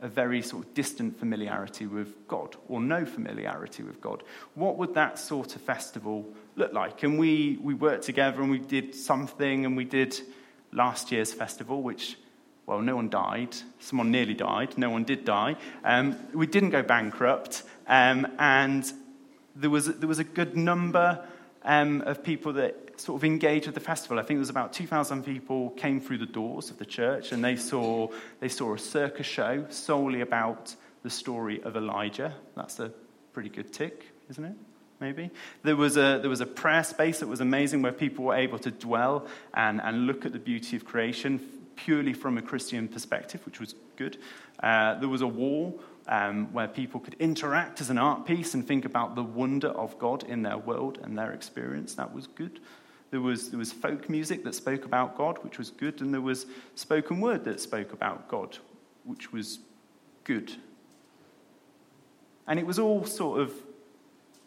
a 0.00 0.08
very 0.08 0.42
sort 0.42 0.64
of 0.64 0.74
distant 0.74 1.18
familiarity 1.18 1.86
with 1.86 2.28
God 2.28 2.56
or 2.68 2.80
no 2.80 3.04
familiarity 3.06 3.82
with 3.82 4.00
God. 4.00 4.22
What 4.54 4.76
would 4.76 4.94
that 4.94 5.18
sort 5.18 5.56
of 5.56 5.62
festival 5.62 6.26
look 6.54 6.72
like? 6.72 7.02
And 7.02 7.18
we, 7.18 7.58
we 7.62 7.74
worked 7.74 8.04
together 8.04 8.42
and 8.42 8.50
we 8.50 8.58
did 8.58 8.94
something 8.94 9.64
and 9.64 9.76
we 9.76 9.84
did 9.84 10.20
last 10.72 11.10
year's 11.12 11.32
festival, 11.32 11.82
which, 11.82 12.18
well, 12.66 12.80
no 12.80 12.96
one 12.96 13.08
died. 13.08 13.56
Someone 13.78 14.10
nearly 14.10 14.34
died. 14.34 14.76
No 14.76 14.90
one 14.90 15.04
did 15.04 15.24
die. 15.24 15.56
Um, 15.84 16.16
we 16.34 16.46
didn't 16.46 16.70
go 16.70 16.82
bankrupt. 16.82 17.62
Um, 17.86 18.26
and 18.38 18.90
there 19.54 19.70
was, 19.70 19.86
there 19.86 20.08
was 20.08 20.18
a 20.18 20.24
good 20.24 20.56
number 20.56 21.24
um, 21.64 22.02
of 22.02 22.24
people 22.24 22.54
that 22.54 23.00
sort 23.00 23.20
of 23.20 23.24
engaged 23.24 23.66
with 23.66 23.74
the 23.74 23.80
festival. 23.80 24.18
I 24.18 24.22
think 24.22 24.38
there 24.38 24.40
was 24.40 24.50
about 24.50 24.72
2,000 24.72 25.24
people 25.24 25.70
came 25.70 26.00
through 26.00 26.18
the 26.18 26.26
doors 26.26 26.70
of 26.70 26.78
the 26.78 26.84
church 26.84 27.30
and 27.32 27.44
they 27.44 27.56
saw, 27.56 28.08
they 28.40 28.48
saw 28.48 28.74
a 28.74 28.78
circus 28.78 29.26
show 29.26 29.66
solely 29.68 30.20
about 30.20 30.74
the 31.02 31.10
story 31.10 31.62
of 31.62 31.76
Elijah. 31.76 32.34
That's 32.56 32.80
a 32.80 32.90
pretty 33.32 33.48
good 33.48 33.72
tick, 33.72 34.06
isn't 34.30 34.44
it? 34.44 34.54
Maybe. 34.98 35.30
There 35.62 35.76
was, 35.76 35.98
a, 35.98 36.18
there 36.20 36.30
was 36.30 36.40
a 36.40 36.46
prayer 36.46 36.82
space 36.82 37.20
that 37.20 37.26
was 37.26 37.42
amazing 37.42 37.82
where 37.82 37.92
people 37.92 38.24
were 38.24 38.34
able 38.34 38.58
to 38.60 38.70
dwell 38.70 39.26
and, 39.52 39.80
and 39.82 40.06
look 40.06 40.24
at 40.24 40.32
the 40.32 40.38
beauty 40.38 40.74
of 40.74 40.86
creation 40.86 41.38
purely 41.76 42.12
from 42.12 42.38
a 42.38 42.42
Christian 42.42 42.88
perspective, 42.88 43.44
which 43.46 43.60
was 43.60 43.74
good. 43.96 44.18
Uh, 44.62 44.94
there 44.98 45.08
was 45.08 45.22
a 45.22 45.26
wall 45.26 45.80
um, 46.08 46.52
where 46.52 46.68
people 46.68 47.00
could 47.00 47.14
interact 47.18 47.80
as 47.80 47.90
an 47.90 47.98
art 47.98 48.26
piece 48.26 48.54
and 48.54 48.66
think 48.66 48.84
about 48.84 49.14
the 49.14 49.22
wonder 49.22 49.68
of 49.68 49.98
God 49.98 50.24
in 50.24 50.42
their 50.42 50.58
world 50.58 50.98
and 51.02 51.16
their 51.16 51.32
experience. 51.32 51.94
That 51.94 52.14
was 52.14 52.26
good. 52.26 52.60
There 53.10 53.20
was, 53.20 53.50
there 53.50 53.58
was 53.58 53.72
folk 53.72 54.08
music 54.08 54.44
that 54.44 54.54
spoke 54.54 54.84
about 54.84 55.16
God, 55.16 55.42
which 55.42 55.58
was 55.58 55.70
good, 55.70 56.00
and 56.00 56.12
there 56.12 56.20
was 56.20 56.46
spoken 56.74 57.20
word 57.20 57.44
that 57.44 57.60
spoke 57.60 57.92
about 57.92 58.28
God, 58.28 58.58
which 59.04 59.32
was 59.32 59.60
good. 60.24 60.52
And 62.48 62.58
it 62.58 62.66
was 62.66 62.78
all 62.78 63.04
sort 63.04 63.40
of, 63.40 63.52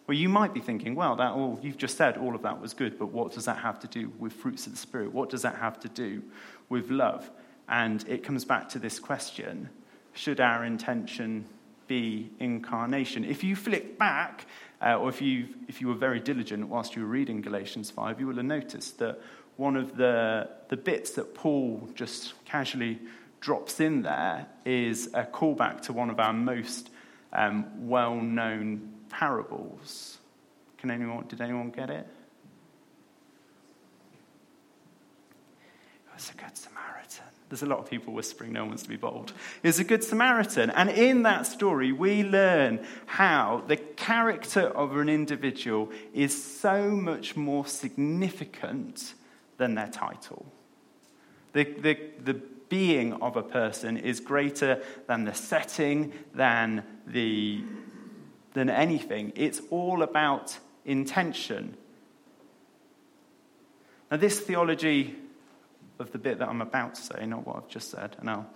well, 0.08 0.18
you 0.18 0.30
might 0.30 0.54
be 0.54 0.60
thinking, 0.60 0.96
well, 0.96 1.16
that 1.16 1.32
all, 1.32 1.60
you've 1.62 1.78
just 1.78 1.98
said 1.98 2.18
all 2.18 2.36
of 2.36 2.42
that 2.42 2.60
was 2.60 2.74
good, 2.74 2.98
but 2.98 3.08
what 3.08 3.34
does 3.34 3.46
that 3.46 3.58
have 3.58 3.80
to 3.80 3.88
do 3.88 4.12
with 4.20 4.34
fruits 4.34 4.66
of 4.66 4.74
the 4.74 4.78
Spirit? 4.78 5.14
What 5.14 5.30
does 5.30 5.42
that 5.44 5.56
have 5.56 5.80
to 5.82 5.90
do 5.90 6.22
with 6.70 6.90
love? 6.90 7.30
And 7.68 8.08
it 8.08 8.24
comes 8.24 8.46
back 8.46 8.70
to 8.70 8.80
this 8.80 9.00
question 9.00 9.70
should 10.14 10.40
our 10.40 10.66
intention 10.66 11.46
be 11.88 12.30
incarnation? 12.40 13.24
If 13.24 13.44
you 13.44 13.56
flick 13.56 13.98
back 13.98 14.46
uh, 14.82 14.98
or 14.98 15.10
if 15.10 15.22
you, 15.22 15.48
if 15.68 15.82
you 15.82 15.88
were 15.88 15.94
very 15.94 16.20
diligent 16.20 16.68
whilst 16.68 16.96
you 16.96 17.04
were 17.04 17.08
reading 17.08 17.42
Galatians 17.42 17.90
5, 17.92 18.20
you 18.20 18.28
will 18.28 18.36
have 18.36 18.46
noticed 18.46 19.00
that 19.00 19.20
one 19.58 19.76
of 19.76 19.98
the, 19.98 20.50
the 20.70 20.78
bits 20.78 21.12
that 21.12 21.36
Paul 21.36 21.90
just 21.94 22.34
casually 22.46 23.00
drops 23.40 23.80
in 23.80 24.02
there 24.02 24.48
is 24.66 25.08
a 25.14 25.24
callback 25.24 25.82
to 25.82 25.94
one 25.94 26.10
of 26.10 26.20
our 26.20 26.34
most 26.34 26.90
um, 27.34 27.66
well 27.88 28.16
known 28.16 28.94
parables. 29.10 30.18
Can 30.78 30.92
anyone, 30.92 31.26
did 31.28 31.42
anyone 31.42 31.72
get 31.72 31.90
it? 31.90 32.08
Was 36.20 36.32
a 36.32 36.34
good 36.34 36.58
Samaritan. 36.58 37.26
There's 37.48 37.64
a 37.64 37.66
lot 37.66 37.80
of 37.80 37.90
people 37.90 38.14
whispering, 38.14 38.52
no 38.52 38.62
one 38.62 38.70
wants 38.70 38.84
to 38.84 38.90
be 38.90 38.98
bold. 38.98 39.32
It's 39.64 39.80
a 39.80 39.86
good 39.86 40.04
Samaritan. 40.04 40.70
And 40.70 40.90
in 40.90 41.24
that 41.24 41.48
story, 41.48 41.94
we 41.94 42.24
learn 42.24 42.86
how 43.06 43.64
the 43.68 43.78
character 43.78 44.68
of 44.68 44.98
an 44.98 45.08
individual 45.08 45.90
is 46.14 46.44
so 46.60 46.90
much 46.90 47.38
more 47.38 47.66
significant 47.66 49.14
than 49.58 49.76
their 49.76 49.88
title. 49.88 50.46
The, 51.54 51.64
the, 51.64 51.98
the 52.22 52.34
being 52.34 53.14
of 53.14 53.38
a 53.38 53.44
person 53.44 53.96
is 53.96 54.20
greater 54.20 54.84
than 55.08 55.24
the 55.24 55.34
setting, 55.34 56.12
than, 56.36 56.84
the, 57.08 57.64
than 58.54 58.70
anything. 58.70 59.32
It's 59.36 59.62
all 59.70 60.04
about 60.04 60.60
intention. 60.84 61.78
Now, 64.12 64.18
this 64.18 64.40
theology 64.42 65.16
of 66.00 66.12
the 66.12 66.18
bit 66.18 66.40
that 66.40 66.48
I'm 66.48 66.62
about 66.62 66.96
to 66.96 67.02
say, 67.02 67.26
not 67.26 67.46
what 67.46 67.58
I've 67.58 67.68
just 67.68 67.92
said, 67.92 68.16
and 68.20 68.30
I'll, 68.30 68.48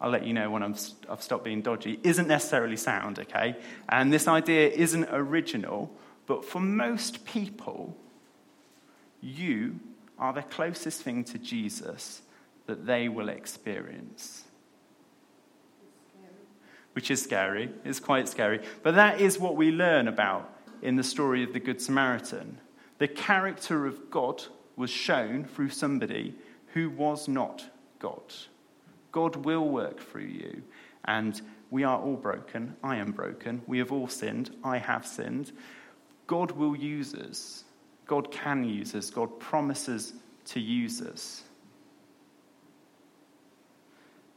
I'll 0.00 0.10
let 0.10 0.26
you 0.26 0.32
know 0.32 0.50
when 0.50 0.62
i 0.62 0.66
have 0.66 1.22
stopped 1.22 1.44
being 1.44 1.62
dodgy, 1.62 2.00
isn't 2.02 2.26
necessarily 2.26 2.76
sound, 2.76 3.18
okay? 3.18 3.56
And 3.88 4.12
this 4.12 4.26
idea 4.26 4.68
isn't 4.68 5.08
original, 5.10 5.90
but 6.26 6.44
for 6.44 6.60
most 6.60 7.24
people, 7.24 7.96
you 9.20 9.78
are 10.18 10.32
the 10.32 10.42
closest 10.42 11.02
thing 11.02 11.24
to 11.24 11.38
Jesus 11.38 12.22
that 12.66 12.86
they 12.86 13.08
will 13.08 13.28
experience. 13.28 14.44
Which 16.92 17.10
is 17.10 17.22
scary, 17.22 17.70
it's 17.84 18.00
quite 18.00 18.28
scary. 18.28 18.60
But 18.82 18.96
that 18.96 19.20
is 19.20 19.38
what 19.38 19.56
we 19.56 19.70
learn 19.70 20.08
about 20.08 20.52
in 20.82 20.96
the 20.96 21.04
story 21.04 21.44
of 21.44 21.52
the 21.52 21.60
Good 21.60 21.80
Samaritan. 21.80 22.58
The 22.98 23.08
character 23.08 23.86
of 23.86 24.10
God 24.10 24.42
was 24.76 24.90
shown 24.90 25.44
through 25.44 25.70
somebody 25.70 26.34
who 26.72 26.90
was 26.90 27.28
not 27.28 27.64
God. 27.98 28.22
God 29.12 29.36
will 29.36 29.68
work 29.68 30.00
through 30.00 30.26
you. 30.26 30.62
And 31.04 31.40
we 31.70 31.84
are 31.84 31.98
all 31.98 32.16
broken. 32.16 32.76
I 32.82 32.96
am 32.96 33.12
broken. 33.12 33.62
We 33.66 33.78
have 33.78 33.92
all 33.92 34.08
sinned. 34.08 34.50
I 34.62 34.78
have 34.78 35.06
sinned. 35.06 35.52
God 36.26 36.52
will 36.52 36.76
use 36.76 37.14
us. 37.14 37.64
God 38.06 38.30
can 38.30 38.64
use 38.64 38.94
us. 38.94 39.10
God 39.10 39.38
promises 39.40 40.12
to 40.46 40.60
use 40.60 41.00
us. 41.00 41.42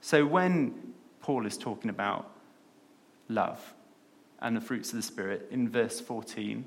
So 0.02 0.25
when 0.25 0.94
Paul 1.22 1.46
is 1.46 1.58
talking 1.58 1.90
about 1.90 2.30
love 3.30 3.74
and 4.42 4.56
the 4.56 4.62
fruits 4.62 4.90
of 4.90 4.98
the 4.98 5.04
Spirit 5.04 5.48
in 5.50 5.70
verse 5.70 6.00
14, 6.00 6.66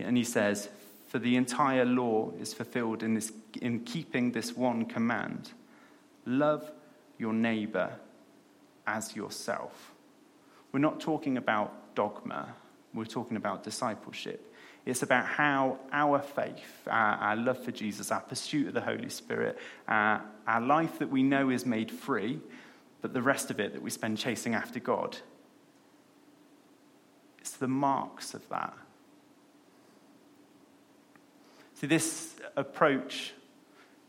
and 0.00 0.16
he 0.16 0.24
says, 0.24 0.68
For 1.14 1.20
the 1.20 1.36
entire 1.36 1.84
law 1.84 2.32
is 2.40 2.52
fulfilled 2.52 3.04
in, 3.04 3.14
this, 3.14 3.32
in 3.62 3.84
keeping 3.84 4.32
this 4.32 4.56
one 4.56 4.84
command 4.84 5.52
love 6.26 6.68
your 7.18 7.32
neighbor 7.32 7.92
as 8.84 9.14
yourself. 9.14 9.92
We're 10.72 10.80
not 10.80 10.98
talking 10.98 11.36
about 11.36 11.94
dogma, 11.94 12.48
we're 12.92 13.04
talking 13.04 13.36
about 13.36 13.62
discipleship. 13.62 14.52
It's 14.86 15.04
about 15.04 15.26
how 15.26 15.78
our 15.92 16.20
faith, 16.20 16.82
our, 16.88 17.14
our, 17.14 17.36
love 17.36 17.62
for 17.62 17.70
Jesus, 17.70 18.10
our 18.10 18.20
pursuit 18.20 18.66
of 18.66 18.74
the 18.74 18.80
Holy 18.80 19.08
Spirit, 19.08 19.56
our, 19.86 20.20
our 20.48 20.60
life 20.60 20.98
that 20.98 21.10
we 21.10 21.22
know 21.22 21.48
is 21.48 21.64
made 21.64 21.92
free, 21.92 22.40
but 23.02 23.14
the 23.14 23.22
rest 23.22 23.52
of 23.52 23.60
it 23.60 23.72
that 23.74 23.82
we 23.82 23.90
spend 23.90 24.18
chasing 24.18 24.56
after 24.56 24.80
God, 24.80 25.16
it's 27.38 27.52
the 27.52 27.68
marks 27.68 28.34
of 28.34 28.48
that. 28.48 28.74
See, 31.84 31.88
this 31.88 32.34
approach 32.56 33.34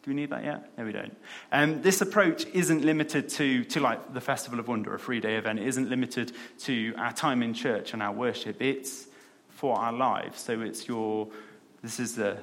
do 0.02 0.12
we 0.12 0.16
need 0.16 0.30
that 0.30 0.46
yet? 0.46 0.70
No, 0.78 0.86
we 0.86 0.94
don't. 0.94 1.14
Um, 1.52 1.82
this 1.82 2.00
approach 2.00 2.46
isn't 2.54 2.86
limited 2.86 3.28
to, 3.30 3.66
to 3.66 3.82
like 3.82 4.14
the 4.14 4.22
Festival 4.22 4.62
of 4.62 4.70
Wonder, 4.70 4.96
a 4.96 4.98
three 5.00 5.20
day 5.20 5.36
event. 5.36 5.60
It 5.60 5.68
isn't 5.68 5.90
limited 5.90 6.32
to 6.60 6.94
our 6.98 7.12
time 7.12 7.44
in 7.44 7.54
church 7.54 7.92
and 7.92 8.02
our 8.02 8.14
worship. 8.14 8.62
It's 8.62 9.08
for 9.50 9.78
our 9.78 9.92
lives. 9.92 10.40
So 10.40 10.62
it's 10.62 10.88
your, 10.88 11.28
this 11.84 12.00
is 12.00 12.16
the 12.16 12.38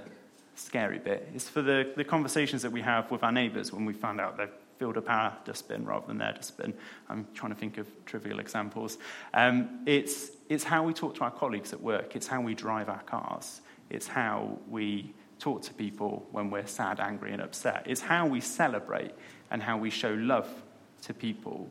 scary 0.54 0.98
bit. 0.98 1.26
It's 1.34 1.48
for 1.48 1.62
the, 1.62 1.94
the 1.96 2.04
conversations 2.04 2.60
that 2.60 2.72
we 2.72 2.82
have 2.82 3.10
with 3.10 3.22
our 3.22 3.32
neighbours 3.32 3.72
when 3.72 3.86
we 3.86 3.94
find 3.94 4.20
out 4.20 4.36
they've 4.36 4.50
filled 4.78 4.98
up 4.98 5.08
our 5.08 5.34
dustbin 5.46 5.86
rather 5.86 6.06
than 6.08 6.18
their 6.18 6.34
dustbin. 6.34 6.74
I'm 7.08 7.26
trying 7.32 7.54
to 7.54 7.58
think 7.58 7.78
of 7.78 7.86
trivial 8.04 8.38
examples. 8.38 8.98
Um, 9.32 9.82
it's, 9.86 10.32
it's 10.50 10.64
how 10.64 10.82
we 10.82 10.92
talk 10.92 11.14
to 11.14 11.24
our 11.24 11.30
colleagues 11.30 11.72
at 11.72 11.80
work, 11.80 12.16
it's 12.16 12.26
how 12.26 12.42
we 12.42 12.54
drive 12.54 12.90
our 12.90 13.02
cars, 13.04 13.62
it's 13.88 14.06
how 14.06 14.58
we 14.68 15.14
talk 15.42 15.62
to 15.62 15.74
people 15.74 16.24
when 16.30 16.50
we're 16.50 16.66
sad, 16.66 17.00
angry, 17.00 17.32
and 17.32 17.42
upset. 17.42 17.82
It's 17.86 18.00
how 18.00 18.26
we 18.26 18.40
celebrate 18.40 19.10
and 19.50 19.60
how 19.60 19.76
we 19.76 19.90
show 19.90 20.14
love 20.14 20.48
to 21.02 21.12
people. 21.12 21.68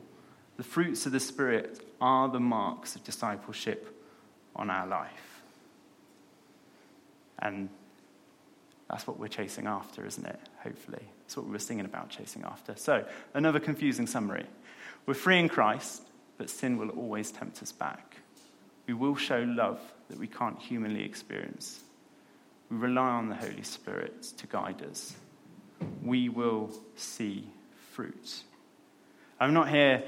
The 0.58 0.62
fruits 0.62 1.06
of 1.06 1.12
the 1.12 1.20
Spirit 1.20 1.80
are 1.98 2.28
the 2.28 2.38
marks 2.38 2.96
of 2.96 3.04
discipleship 3.04 3.98
on 4.54 4.68
our 4.68 4.86
life. 4.86 5.42
And 7.38 7.70
that's 8.90 9.06
what 9.06 9.18
we're 9.18 9.28
chasing 9.28 9.66
after, 9.66 10.06
isn't 10.06 10.26
it? 10.26 10.38
Hopefully. 10.62 11.02
That's 11.22 11.38
what 11.38 11.46
we 11.46 11.52
were 11.52 11.58
singing 11.58 11.86
about 11.86 12.10
chasing 12.10 12.44
after. 12.44 12.76
So, 12.76 13.06
another 13.32 13.58
confusing 13.58 14.06
summary. 14.06 14.44
We're 15.06 15.14
free 15.14 15.38
in 15.38 15.48
Christ, 15.48 16.02
but 16.36 16.50
sin 16.50 16.76
will 16.76 16.90
always 16.90 17.32
tempt 17.32 17.62
us 17.62 17.72
back. 17.72 18.18
We 18.86 18.92
will 18.92 19.16
show 19.16 19.40
love 19.48 19.80
that 20.10 20.18
we 20.18 20.26
can't 20.26 20.60
humanly 20.60 21.04
experience. 21.04 21.80
We 22.72 22.78
rely 22.78 23.10
on 23.10 23.28
the 23.28 23.34
Holy 23.34 23.62
Spirit 23.64 24.22
to 24.38 24.46
guide 24.46 24.82
us. 24.82 25.14
We 26.02 26.30
will 26.30 26.70
see 26.96 27.46
fruit. 27.90 28.44
I'm 29.38 29.52
not 29.52 29.68
here 29.68 30.02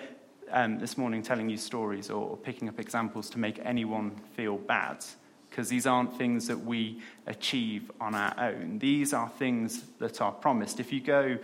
um, 0.50 0.79
this 0.79 0.96
morning 0.96 1.22
telling 1.22 1.50
you 1.50 1.59
stories 1.59 2.09
or, 2.09 2.27
or 2.27 2.37
picking 2.38 2.70
up 2.70 2.81
examples 2.81 3.29
to 3.31 3.38
make 3.38 3.61
anyone 3.66 4.12
feel 4.35 4.57
bad, 4.57 5.05
because 5.50 5.68
these 5.68 5.87
aren't 5.87 6.16
things 6.16 6.46
that 6.46 6.59
we 6.59 7.03
achieve 7.27 7.90
on 8.00 8.14
our 8.14 8.35
own. 8.38 8.79
These 8.79 9.12
are 9.12 9.29
things 9.29 9.83
that 9.98 10.22
are 10.22 10.33
promised. 10.33 10.81
If 10.81 10.90
you 10.90 11.03
go 11.03 11.37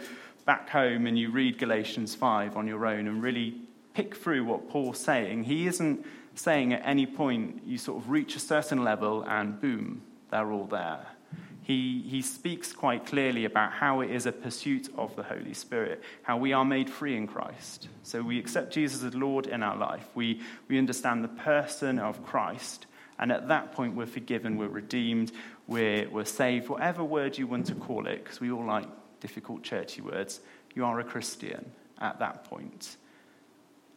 back 0.46 0.70
home 0.70 1.06
and 1.06 1.18
you 1.18 1.30
read 1.30 1.58
Galatians 1.58 2.14
5 2.14 2.56
on 2.56 2.66
your 2.66 2.86
own 2.86 3.06
and 3.06 3.22
really 3.22 3.56
pick 3.92 4.16
through 4.16 4.46
what 4.46 4.70
Paul's 4.70 4.98
saying, 4.98 5.44
he 5.44 5.66
isn't 5.66 6.02
saying 6.34 6.72
at 6.72 6.80
any 6.82 7.04
point 7.04 7.60
you 7.66 7.76
sort 7.76 8.02
of 8.02 8.08
reach 8.08 8.36
a 8.36 8.40
certain 8.40 8.82
level 8.82 9.22
and 9.24 9.60
boom, 9.60 10.00
they're 10.30 10.50
all 10.50 10.66
there. 10.66 11.06
He, 11.62 12.02
he 12.08 12.22
speaks 12.22 12.72
quite 12.72 13.06
clearly 13.06 13.44
about 13.44 13.72
how 13.72 14.00
it 14.00 14.10
is 14.10 14.26
a 14.26 14.32
pursuit 14.32 14.88
of 14.96 15.14
the 15.14 15.22
Holy 15.22 15.54
Spirit, 15.54 16.02
how 16.22 16.36
we 16.36 16.52
are 16.52 16.64
made 16.64 16.90
free 16.90 17.16
in 17.16 17.28
Christ. 17.28 17.88
So 18.02 18.22
we 18.22 18.38
accept 18.40 18.72
Jesus 18.72 19.04
as 19.04 19.14
Lord 19.14 19.46
in 19.46 19.62
our 19.62 19.76
life. 19.76 20.08
We, 20.14 20.40
we 20.68 20.78
understand 20.78 21.22
the 21.22 21.28
person 21.28 21.98
of 21.98 22.24
Christ. 22.24 22.86
And 23.20 23.30
at 23.30 23.48
that 23.48 23.72
point, 23.72 23.94
we're 23.94 24.06
forgiven, 24.06 24.56
we're 24.56 24.68
redeemed, 24.68 25.30
we're, 25.68 26.08
we're 26.08 26.24
saved, 26.24 26.68
whatever 26.68 27.04
word 27.04 27.38
you 27.38 27.46
want 27.46 27.66
to 27.66 27.74
call 27.74 28.06
it, 28.06 28.24
because 28.24 28.40
we 28.40 28.50
all 28.50 28.64
like 28.64 28.88
difficult 29.20 29.62
churchy 29.62 30.00
words. 30.00 30.40
You 30.74 30.84
are 30.86 30.98
a 30.98 31.04
Christian 31.04 31.70
at 32.00 32.18
that 32.18 32.44
point. 32.44 32.96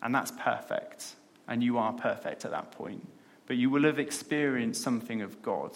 And 0.04 0.13
that's 0.13 0.32
perfect. 0.32 1.15
And 1.48 1.63
you 1.63 1.78
are 1.78 1.93
perfect 1.93 2.46
at 2.46 2.52
that 2.52 2.72
point. 2.72 3.08
But 3.48 3.56
you 3.56 3.69
will 3.69 3.84
have 3.84 4.00
experienced 4.00 4.84
something 4.84 5.22
of 5.22 5.41
God 5.41 5.72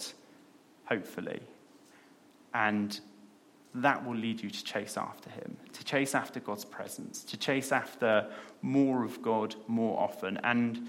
hopefully. 0.88 1.42
And 2.54 3.00
that 3.76 4.06
will 4.06 4.16
lead 4.16 4.42
you 4.42 4.50
to 4.50 4.64
chase 4.64 4.98
after 4.98 5.30
Him, 5.30 5.58
to 5.74 5.84
chase 5.84 6.16
after 6.16 6.40
God's 6.40 6.66
presence, 6.66 7.24
to 7.26 7.38
chase 7.38 7.72
after 7.72 8.28
more 8.62 9.04
of 9.04 9.22
God 9.22 9.56
more 9.68 10.00
often. 10.00 10.40
And 10.44 10.88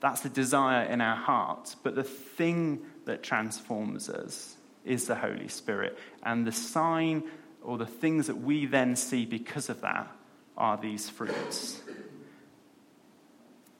that's 0.00 0.20
the 0.20 0.28
desire 0.28 0.84
in 0.84 1.00
our 1.00 1.16
hearts. 1.16 1.74
But 1.74 1.94
the 1.94 2.04
thing 2.04 2.80
that 3.06 3.22
transforms 3.22 4.08
us 4.08 4.56
is 4.84 5.06
the 5.06 5.16
Holy 5.16 5.48
Spirit. 5.48 5.98
And 6.22 6.46
the 6.46 6.52
sign 6.52 7.24
or 7.62 7.78
the 7.78 7.86
things 7.86 8.28
that 8.28 8.40
we 8.40 8.66
then 8.66 8.94
see 8.96 9.26
because 9.26 9.68
of 9.68 9.80
that 9.80 10.10
are 10.56 10.76
these 10.76 11.08
fruits. 11.08 11.80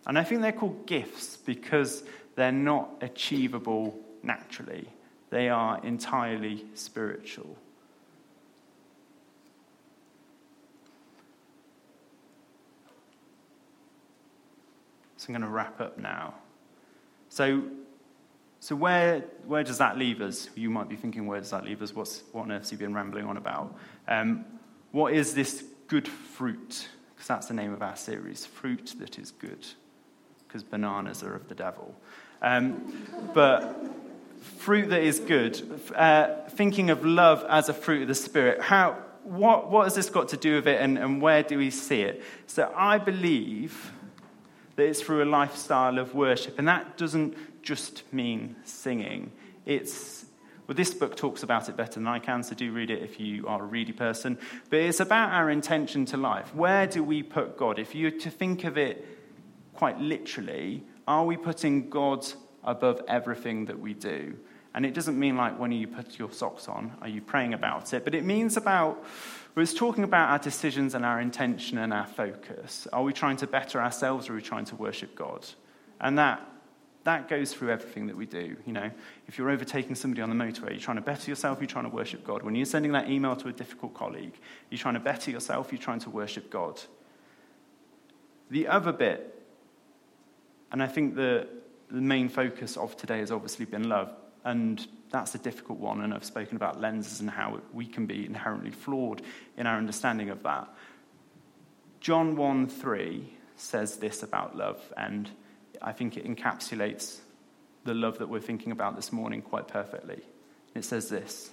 And 0.06 0.18
I 0.18 0.24
think 0.24 0.40
they're 0.40 0.52
called 0.52 0.86
gifts 0.86 1.36
because 1.36 2.02
they're 2.34 2.50
not 2.50 2.90
achievable 3.02 3.98
naturally. 4.22 4.88
They 5.30 5.48
are 5.48 5.80
entirely 5.84 6.64
spiritual. 6.74 7.56
So 15.16 15.26
I'm 15.28 15.34
going 15.34 15.42
to 15.42 15.48
wrap 15.48 15.80
up 15.80 15.98
now. 15.98 16.34
So, 17.28 17.64
so 18.60 18.74
where, 18.74 19.20
where 19.46 19.64
does 19.64 19.78
that 19.78 19.98
leave 19.98 20.20
us? 20.20 20.48
You 20.54 20.70
might 20.70 20.88
be 20.88 20.96
thinking, 20.96 21.26
where 21.26 21.40
does 21.40 21.50
that 21.50 21.64
leave 21.64 21.82
us? 21.82 21.94
What's, 21.94 22.22
what 22.32 22.42
on 22.42 22.52
earth 22.52 22.70
have 22.70 22.80
you 22.80 22.86
been 22.86 22.94
rambling 22.94 23.26
on 23.26 23.36
about? 23.36 23.76
Um, 24.06 24.44
what 24.92 25.12
is 25.12 25.34
this 25.34 25.64
good 25.88 26.08
fruit? 26.08 26.88
Because 27.14 27.28
that's 27.28 27.48
the 27.48 27.54
name 27.54 27.72
of 27.72 27.82
our 27.82 27.96
series 27.96 28.46
fruit 28.46 28.94
that 29.00 29.18
is 29.18 29.32
good. 29.32 29.66
Because 30.46 30.62
bananas 30.62 31.22
are 31.22 31.34
of 31.34 31.48
the 31.48 31.54
devil. 31.54 31.94
Um, 32.40 33.06
but 33.34 33.84
fruit 34.40 34.90
that 34.90 35.02
is 35.02 35.20
good, 35.20 35.80
uh, 35.94 36.48
thinking 36.50 36.90
of 36.90 37.04
love 37.04 37.44
as 37.48 37.68
a 37.68 37.74
fruit 37.74 38.02
of 38.02 38.08
the 38.08 38.14
Spirit, 38.14 38.60
how, 38.60 38.98
what, 39.22 39.70
what 39.70 39.84
has 39.84 39.94
this 39.94 40.10
got 40.10 40.28
to 40.28 40.36
do 40.36 40.56
with 40.56 40.68
it 40.68 40.80
and, 40.80 40.98
and 40.98 41.20
where 41.22 41.42
do 41.42 41.58
we 41.58 41.70
see 41.70 42.02
it? 42.02 42.22
So 42.46 42.72
I 42.76 42.98
believe 42.98 43.92
that 44.76 44.86
it's 44.86 45.02
through 45.02 45.24
a 45.24 45.26
lifestyle 45.26 45.98
of 45.98 46.14
worship, 46.14 46.58
and 46.58 46.68
that 46.68 46.96
doesn't 46.96 47.36
just 47.62 48.04
mean 48.12 48.54
singing. 48.64 49.32
It's 49.66 50.24
well, 50.68 50.74
this 50.74 50.92
book 50.92 51.16
talks 51.16 51.42
about 51.42 51.70
it 51.70 51.76
better 51.76 51.94
than 51.94 52.06
I 52.06 52.18
can, 52.18 52.42
so 52.42 52.54
do 52.54 52.70
read 52.72 52.90
it 52.90 53.02
if 53.02 53.18
you 53.18 53.46
are 53.48 53.62
a 53.62 53.66
ready 53.66 53.92
person. 53.92 54.38
But 54.68 54.80
it's 54.80 55.00
about 55.00 55.32
our 55.32 55.48
intention 55.50 56.04
to 56.06 56.18
life. 56.18 56.54
Where 56.54 56.86
do 56.86 57.02
we 57.02 57.22
put 57.22 57.56
God? 57.56 57.78
If 57.78 57.94
you 57.94 58.10
to 58.10 58.30
think 58.30 58.64
of 58.64 58.76
it 58.76 59.04
quite 59.72 59.98
literally, 59.98 60.84
are 61.06 61.24
we 61.24 61.38
putting 61.38 61.88
God 61.88 62.26
above 62.64 63.02
everything 63.08 63.66
that 63.66 63.78
we 63.78 63.94
do? 63.94 64.36
And 64.74 64.84
it 64.84 64.94
doesn't 64.94 65.18
mean 65.18 65.36
like 65.36 65.58
when 65.58 65.72
you 65.72 65.86
put 65.86 66.18
your 66.18 66.30
socks 66.30 66.68
on, 66.68 66.92
are 67.00 67.08
you 67.08 67.20
praying 67.20 67.54
about 67.54 67.92
it? 67.94 68.04
But 68.04 68.14
it 68.14 68.24
means 68.24 68.56
about, 68.56 69.02
well, 69.54 69.62
it's 69.62 69.74
talking 69.74 70.04
about 70.04 70.30
our 70.30 70.38
decisions 70.38 70.94
and 70.94 71.04
our 71.04 71.20
intention 71.20 71.78
and 71.78 71.92
our 71.92 72.06
focus. 72.06 72.86
Are 72.92 73.02
we 73.02 73.12
trying 73.12 73.38
to 73.38 73.46
better 73.46 73.80
ourselves 73.80 74.28
or 74.28 74.32
are 74.32 74.36
we 74.36 74.42
trying 74.42 74.66
to 74.66 74.76
worship 74.76 75.14
God? 75.14 75.46
And 76.00 76.18
that 76.18 76.46
that 77.08 77.26
goes 77.26 77.54
through 77.54 77.70
everything 77.70 78.06
that 78.08 78.16
we 78.16 78.26
do. 78.26 78.54
You 78.66 78.72
know, 78.74 78.90
if 79.26 79.38
you're 79.38 79.48
overtaking 79.48 79.94
somebody 79.94 80.20
on 80.20 80.28
the 80.28 80.34
motorway, 80.34 80.72
you're 80.72 80.78
trying 80.78 80.98
to 80.98 81.02
better 81.02 81.30
yourself, 81.30 81.58
you're 81.58 81.66
trying 81.66 81.86
to 81.86 81.90
worship 81.90 82.22
God. 82.22 82.42
When 82.42 82.54
you're 82.54 82.66
sending 82.66 82.92
that 82.92 83.08
email 83.08 83.34
to 83.36 83.48
a 83.48 83.52
difficult 83.52 83.94
colleague, 83.94 84.34
you're 84.68 84.78
trying 84.78 84.92
to 84.94 85.00
better 85.00 85.30
yourself, 85.30 85.72
you're 85.72 85.80
trying 85.80 86.00
to 86.00 86.10
worship 86.10 86.50
God. 86.50 86.80
The 88.50 88.66
other 88.66 88.92
bit, 88.92 89.42
and 90.70 90.82
I 90.82 90.86
think 90.86 91.14
the, 91.14 91.48
the 91.90 92.00
main 92.00 92.28
focus 92.28 92.76
of 92.76 92.96
today 92.96 93.18
has 93.18 93.30
obviously 93.30 93.64
been 93.64 93.88
love, 93.88 94.10
and 94.44 94.86
that's 95.10 95.34
a 95.34 95.38
difficult 95.38 95.78
one, 95.78 96.02
and 96.02 96.12
I've 96.12 96.24
spoken 96.24 96.56
about 96.56 96.80
lenses 96.80 97.20
and 97.20 97.30
how 97.30 97.60
we 97.72 97.86
can 97.86 98.06
be 98.06 98.26
inherently 98.26 98.70
flawed 98.70 99.22
in 99.56 99.66
our 99.66 99.78
understanding 99.78 100.30
of 100.30 100.42
that. 100.42 100.68
John 102.00 102.36
1 102.36 102.68
3 102.68 103.32
says 103.56 103.96
this 103.96 104.22
about 104.22 104.56
love, 104.56 104.80
and 104.96 105.30
I 105.80 105.92
think 105.92 106.16
it 106.16 106.26
encapsulates 106.26 107.18
the 107.84 107.94
love 107.94 108.18
that 108.18 108.28
we're 108.28 108.40
thinking 108.40 108.72
about 108.72 108.96
this 108.96 109.12
morning 109.12 109.40
quite 109.40 109.66
perfectly. 109.66 110.20
It 110.74 110.84
says 110.84 111.08
this 111.08 111.50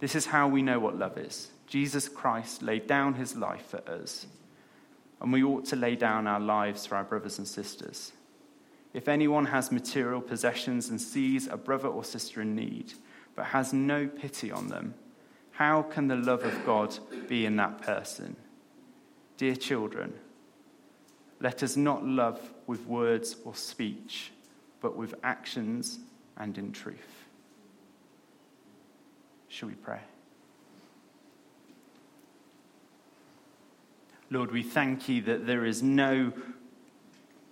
This 0.00 0.14
is 0.14 0.26
how 0.26 0.48
we 0.48 0.62
know 0.62 0.80
what 0.80 0.98
love 0.98 1.16
is. 1.18 1.50
Jesus 1.66 2.08
Christ 2.08 2.62
laid 2.62 2.86
down 2.86 3.14
his 3.14 3.36
life 3.36 3.66
for 3.66 3.88
us, 3.88 4.26
and 5.20 5.32
we 5.32 5.44
ought 5.44 5.66
to 5.66 5.76
lay 5.76 5.94
down 5.94 6.26
our 6.26 6.40
lives 6.40 6.84
for 6.84 6.96
our 6.96 7.04
brothers 7.04 7.38
and 7.38 7.46
sisters. 7.46 8.12
If 8.94 9.08
anyone 9.08 9.46
has 9.46 9.72
material 9.72 10.20
possessions 10.20 10.88
and 10.88 11.00
sees 11.00 11.48
a 11.48 11.56
brother 11.56 11.88
or 11.88 12.04
sister 12.04 12.40
in 12.40 12.54
need, 12.54 12.94
but 13.34 13.46
has 13.46 13.72
no 13.72 14.06
pity 14.06 14.52
on 14.52 14.68
them, 14.68 14.94
how 15.50 15.82
can 15.82 16.06
the 16.06 16.16
love 16.16 16.44
of 16.44 16.64
God 16.64 16.96
be 17.28 17.44
in 17.44 17.56
that 17.56 17.82
person? 17.82 18.36
Dear 19.36 19.56
children, 19.56 20.14
let 21.40 21.64
us 21.64 21.76
not 21.76 22.06
love 22.06 22.40
with 22.68 22.86
words 22.86 23.36
or 23.44 23.54
speech, 23.54 24.30
but 24.80 24.96
with 24.96 25.14
actions 25.24 25.98
and 26.36 26.56
in 26.56 26.70
truth. 26.70 27.26
Shall 29.48 29.68
we 29.68 29.74
pray? 29.74 30.00
Lord, 34.30 34.52
we 34.52 34.62
thank 34.62 35.08
you 35.08 35.20
that 35.22 35.46
there 35.46 35.64
is 35.64 35.82
no, 35.82 36.32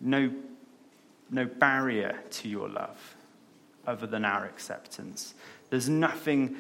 no, 0.01 0.33
no 1.33 1.47
barrier 1.47 2.21
to 2.31 2.49
your 2.49 2.69
love 2.69 3.17
other 3.87 4.07
than 4.07 4.25
our 4.25 4.45
acceptance. 4.45 5.35
There's 5.71 5.89
nothing 5.89 6.57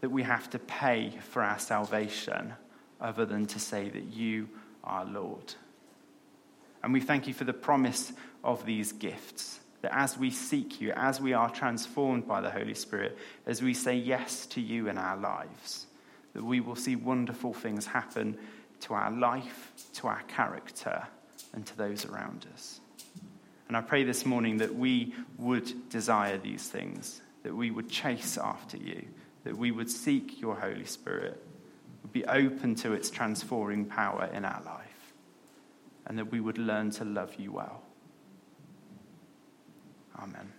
that 0.00 0.10
we 0.10 0.22
have 0.22 0.50
to 0.50 0.58
pay 0.58 1.18
for 1.30 1.42
our 1.42 1.58
salvation 1.58 2.54
other 3.00 3.24
than 3.24 3.46
to 3.46 3.60
say 3.60 3.88
that 3.88 4.04
you 4.04 4.48
are 4.82 5.04
Lord. 5.04 5.54
And 6.82 6.92
we 6.92 7.00
thank 7.00 7.26
you 7.26 7.34
for 7.34 7.44
the 7.44 7.52
promise 7.52 8.12
of 8.42 8.66
these 8.66 8.92
gifts. 8.92 9.60
That 9.82 9.94
as 9.94 10.16
we 10.16 10.30
seek 10.30 10.80
you, 10.80 10.92
as 10.92 11.20
we 11.20 11.34
are 11.34 11.50
transformed 11.50 12.26
by 12.26 12.40
the 12.40 12.50
Holy 12.50 12.74
Spirit, 12.74 13.18
as 13.46 13.62
we 13.62 13.74
say 13.74 13.96
yes 13.96 14.46
to 14.46 14.60
you 14.60 14.88
in 14.88 14.96
our 14.96 15.16
lives, 15.16 15.86
that 16.32 16.42
we 16.42 16.60
will 16.60 16.76
see 16.76 16.96
wonderful 16.96 17.52
things 17.52 17.86
happen 17.86 18.38
to 18.80 18.94
our 18.94 19.10
life, 19.10 19.72
to 19.94 20.08
our 20.08 20.22
character, 20.22 21.06
and 21.52 21.64
to 21.66 21.76
those 21.76 22.06
around 22.06 22.46
us. 22.54 22.80
And 23.74 23.84
I 23.84 23.88
pray 23.88 24.04
this 24.04 24.24
morning 24.24 24.58
that 24.58 24.76
we 24.76 25.14
would 25.36 25.88
desire 25.88 26.38
these 26.38 26.68
things, 26.68 27.20
that 27.42 27.56
we 27.56 27.72
would 27.72 27.90
chase 27.90 28.38
after 28.38 28.76
you, 28.76 29.04
that 29.42 29.56
we 29.56 29.72
would 29.72 29.90
seek 29.90 30.40
your 30.40 30.54
Holy 30.54 30.84
Spirit, 30.84 31.44
would 32.02 32.12
be 32.12 32.24
open 32.26 32.76
to 32.76 32.92
its 32.92 33.10
transforming 33.10 33.84
power 33.84 34.30
in 34.32 34.44
our 34.44 34.62
life, 34.62 35.14
and 36.06 36.16
that 36.20 36.30
we 36.30 36.38
would 36.38 36.56
learn 36.56 36.92
to 36.92 37.04
love 37.04 37.34
you 37.36 37.50
well. 37.50 37.82
Amen. 40.22 40.52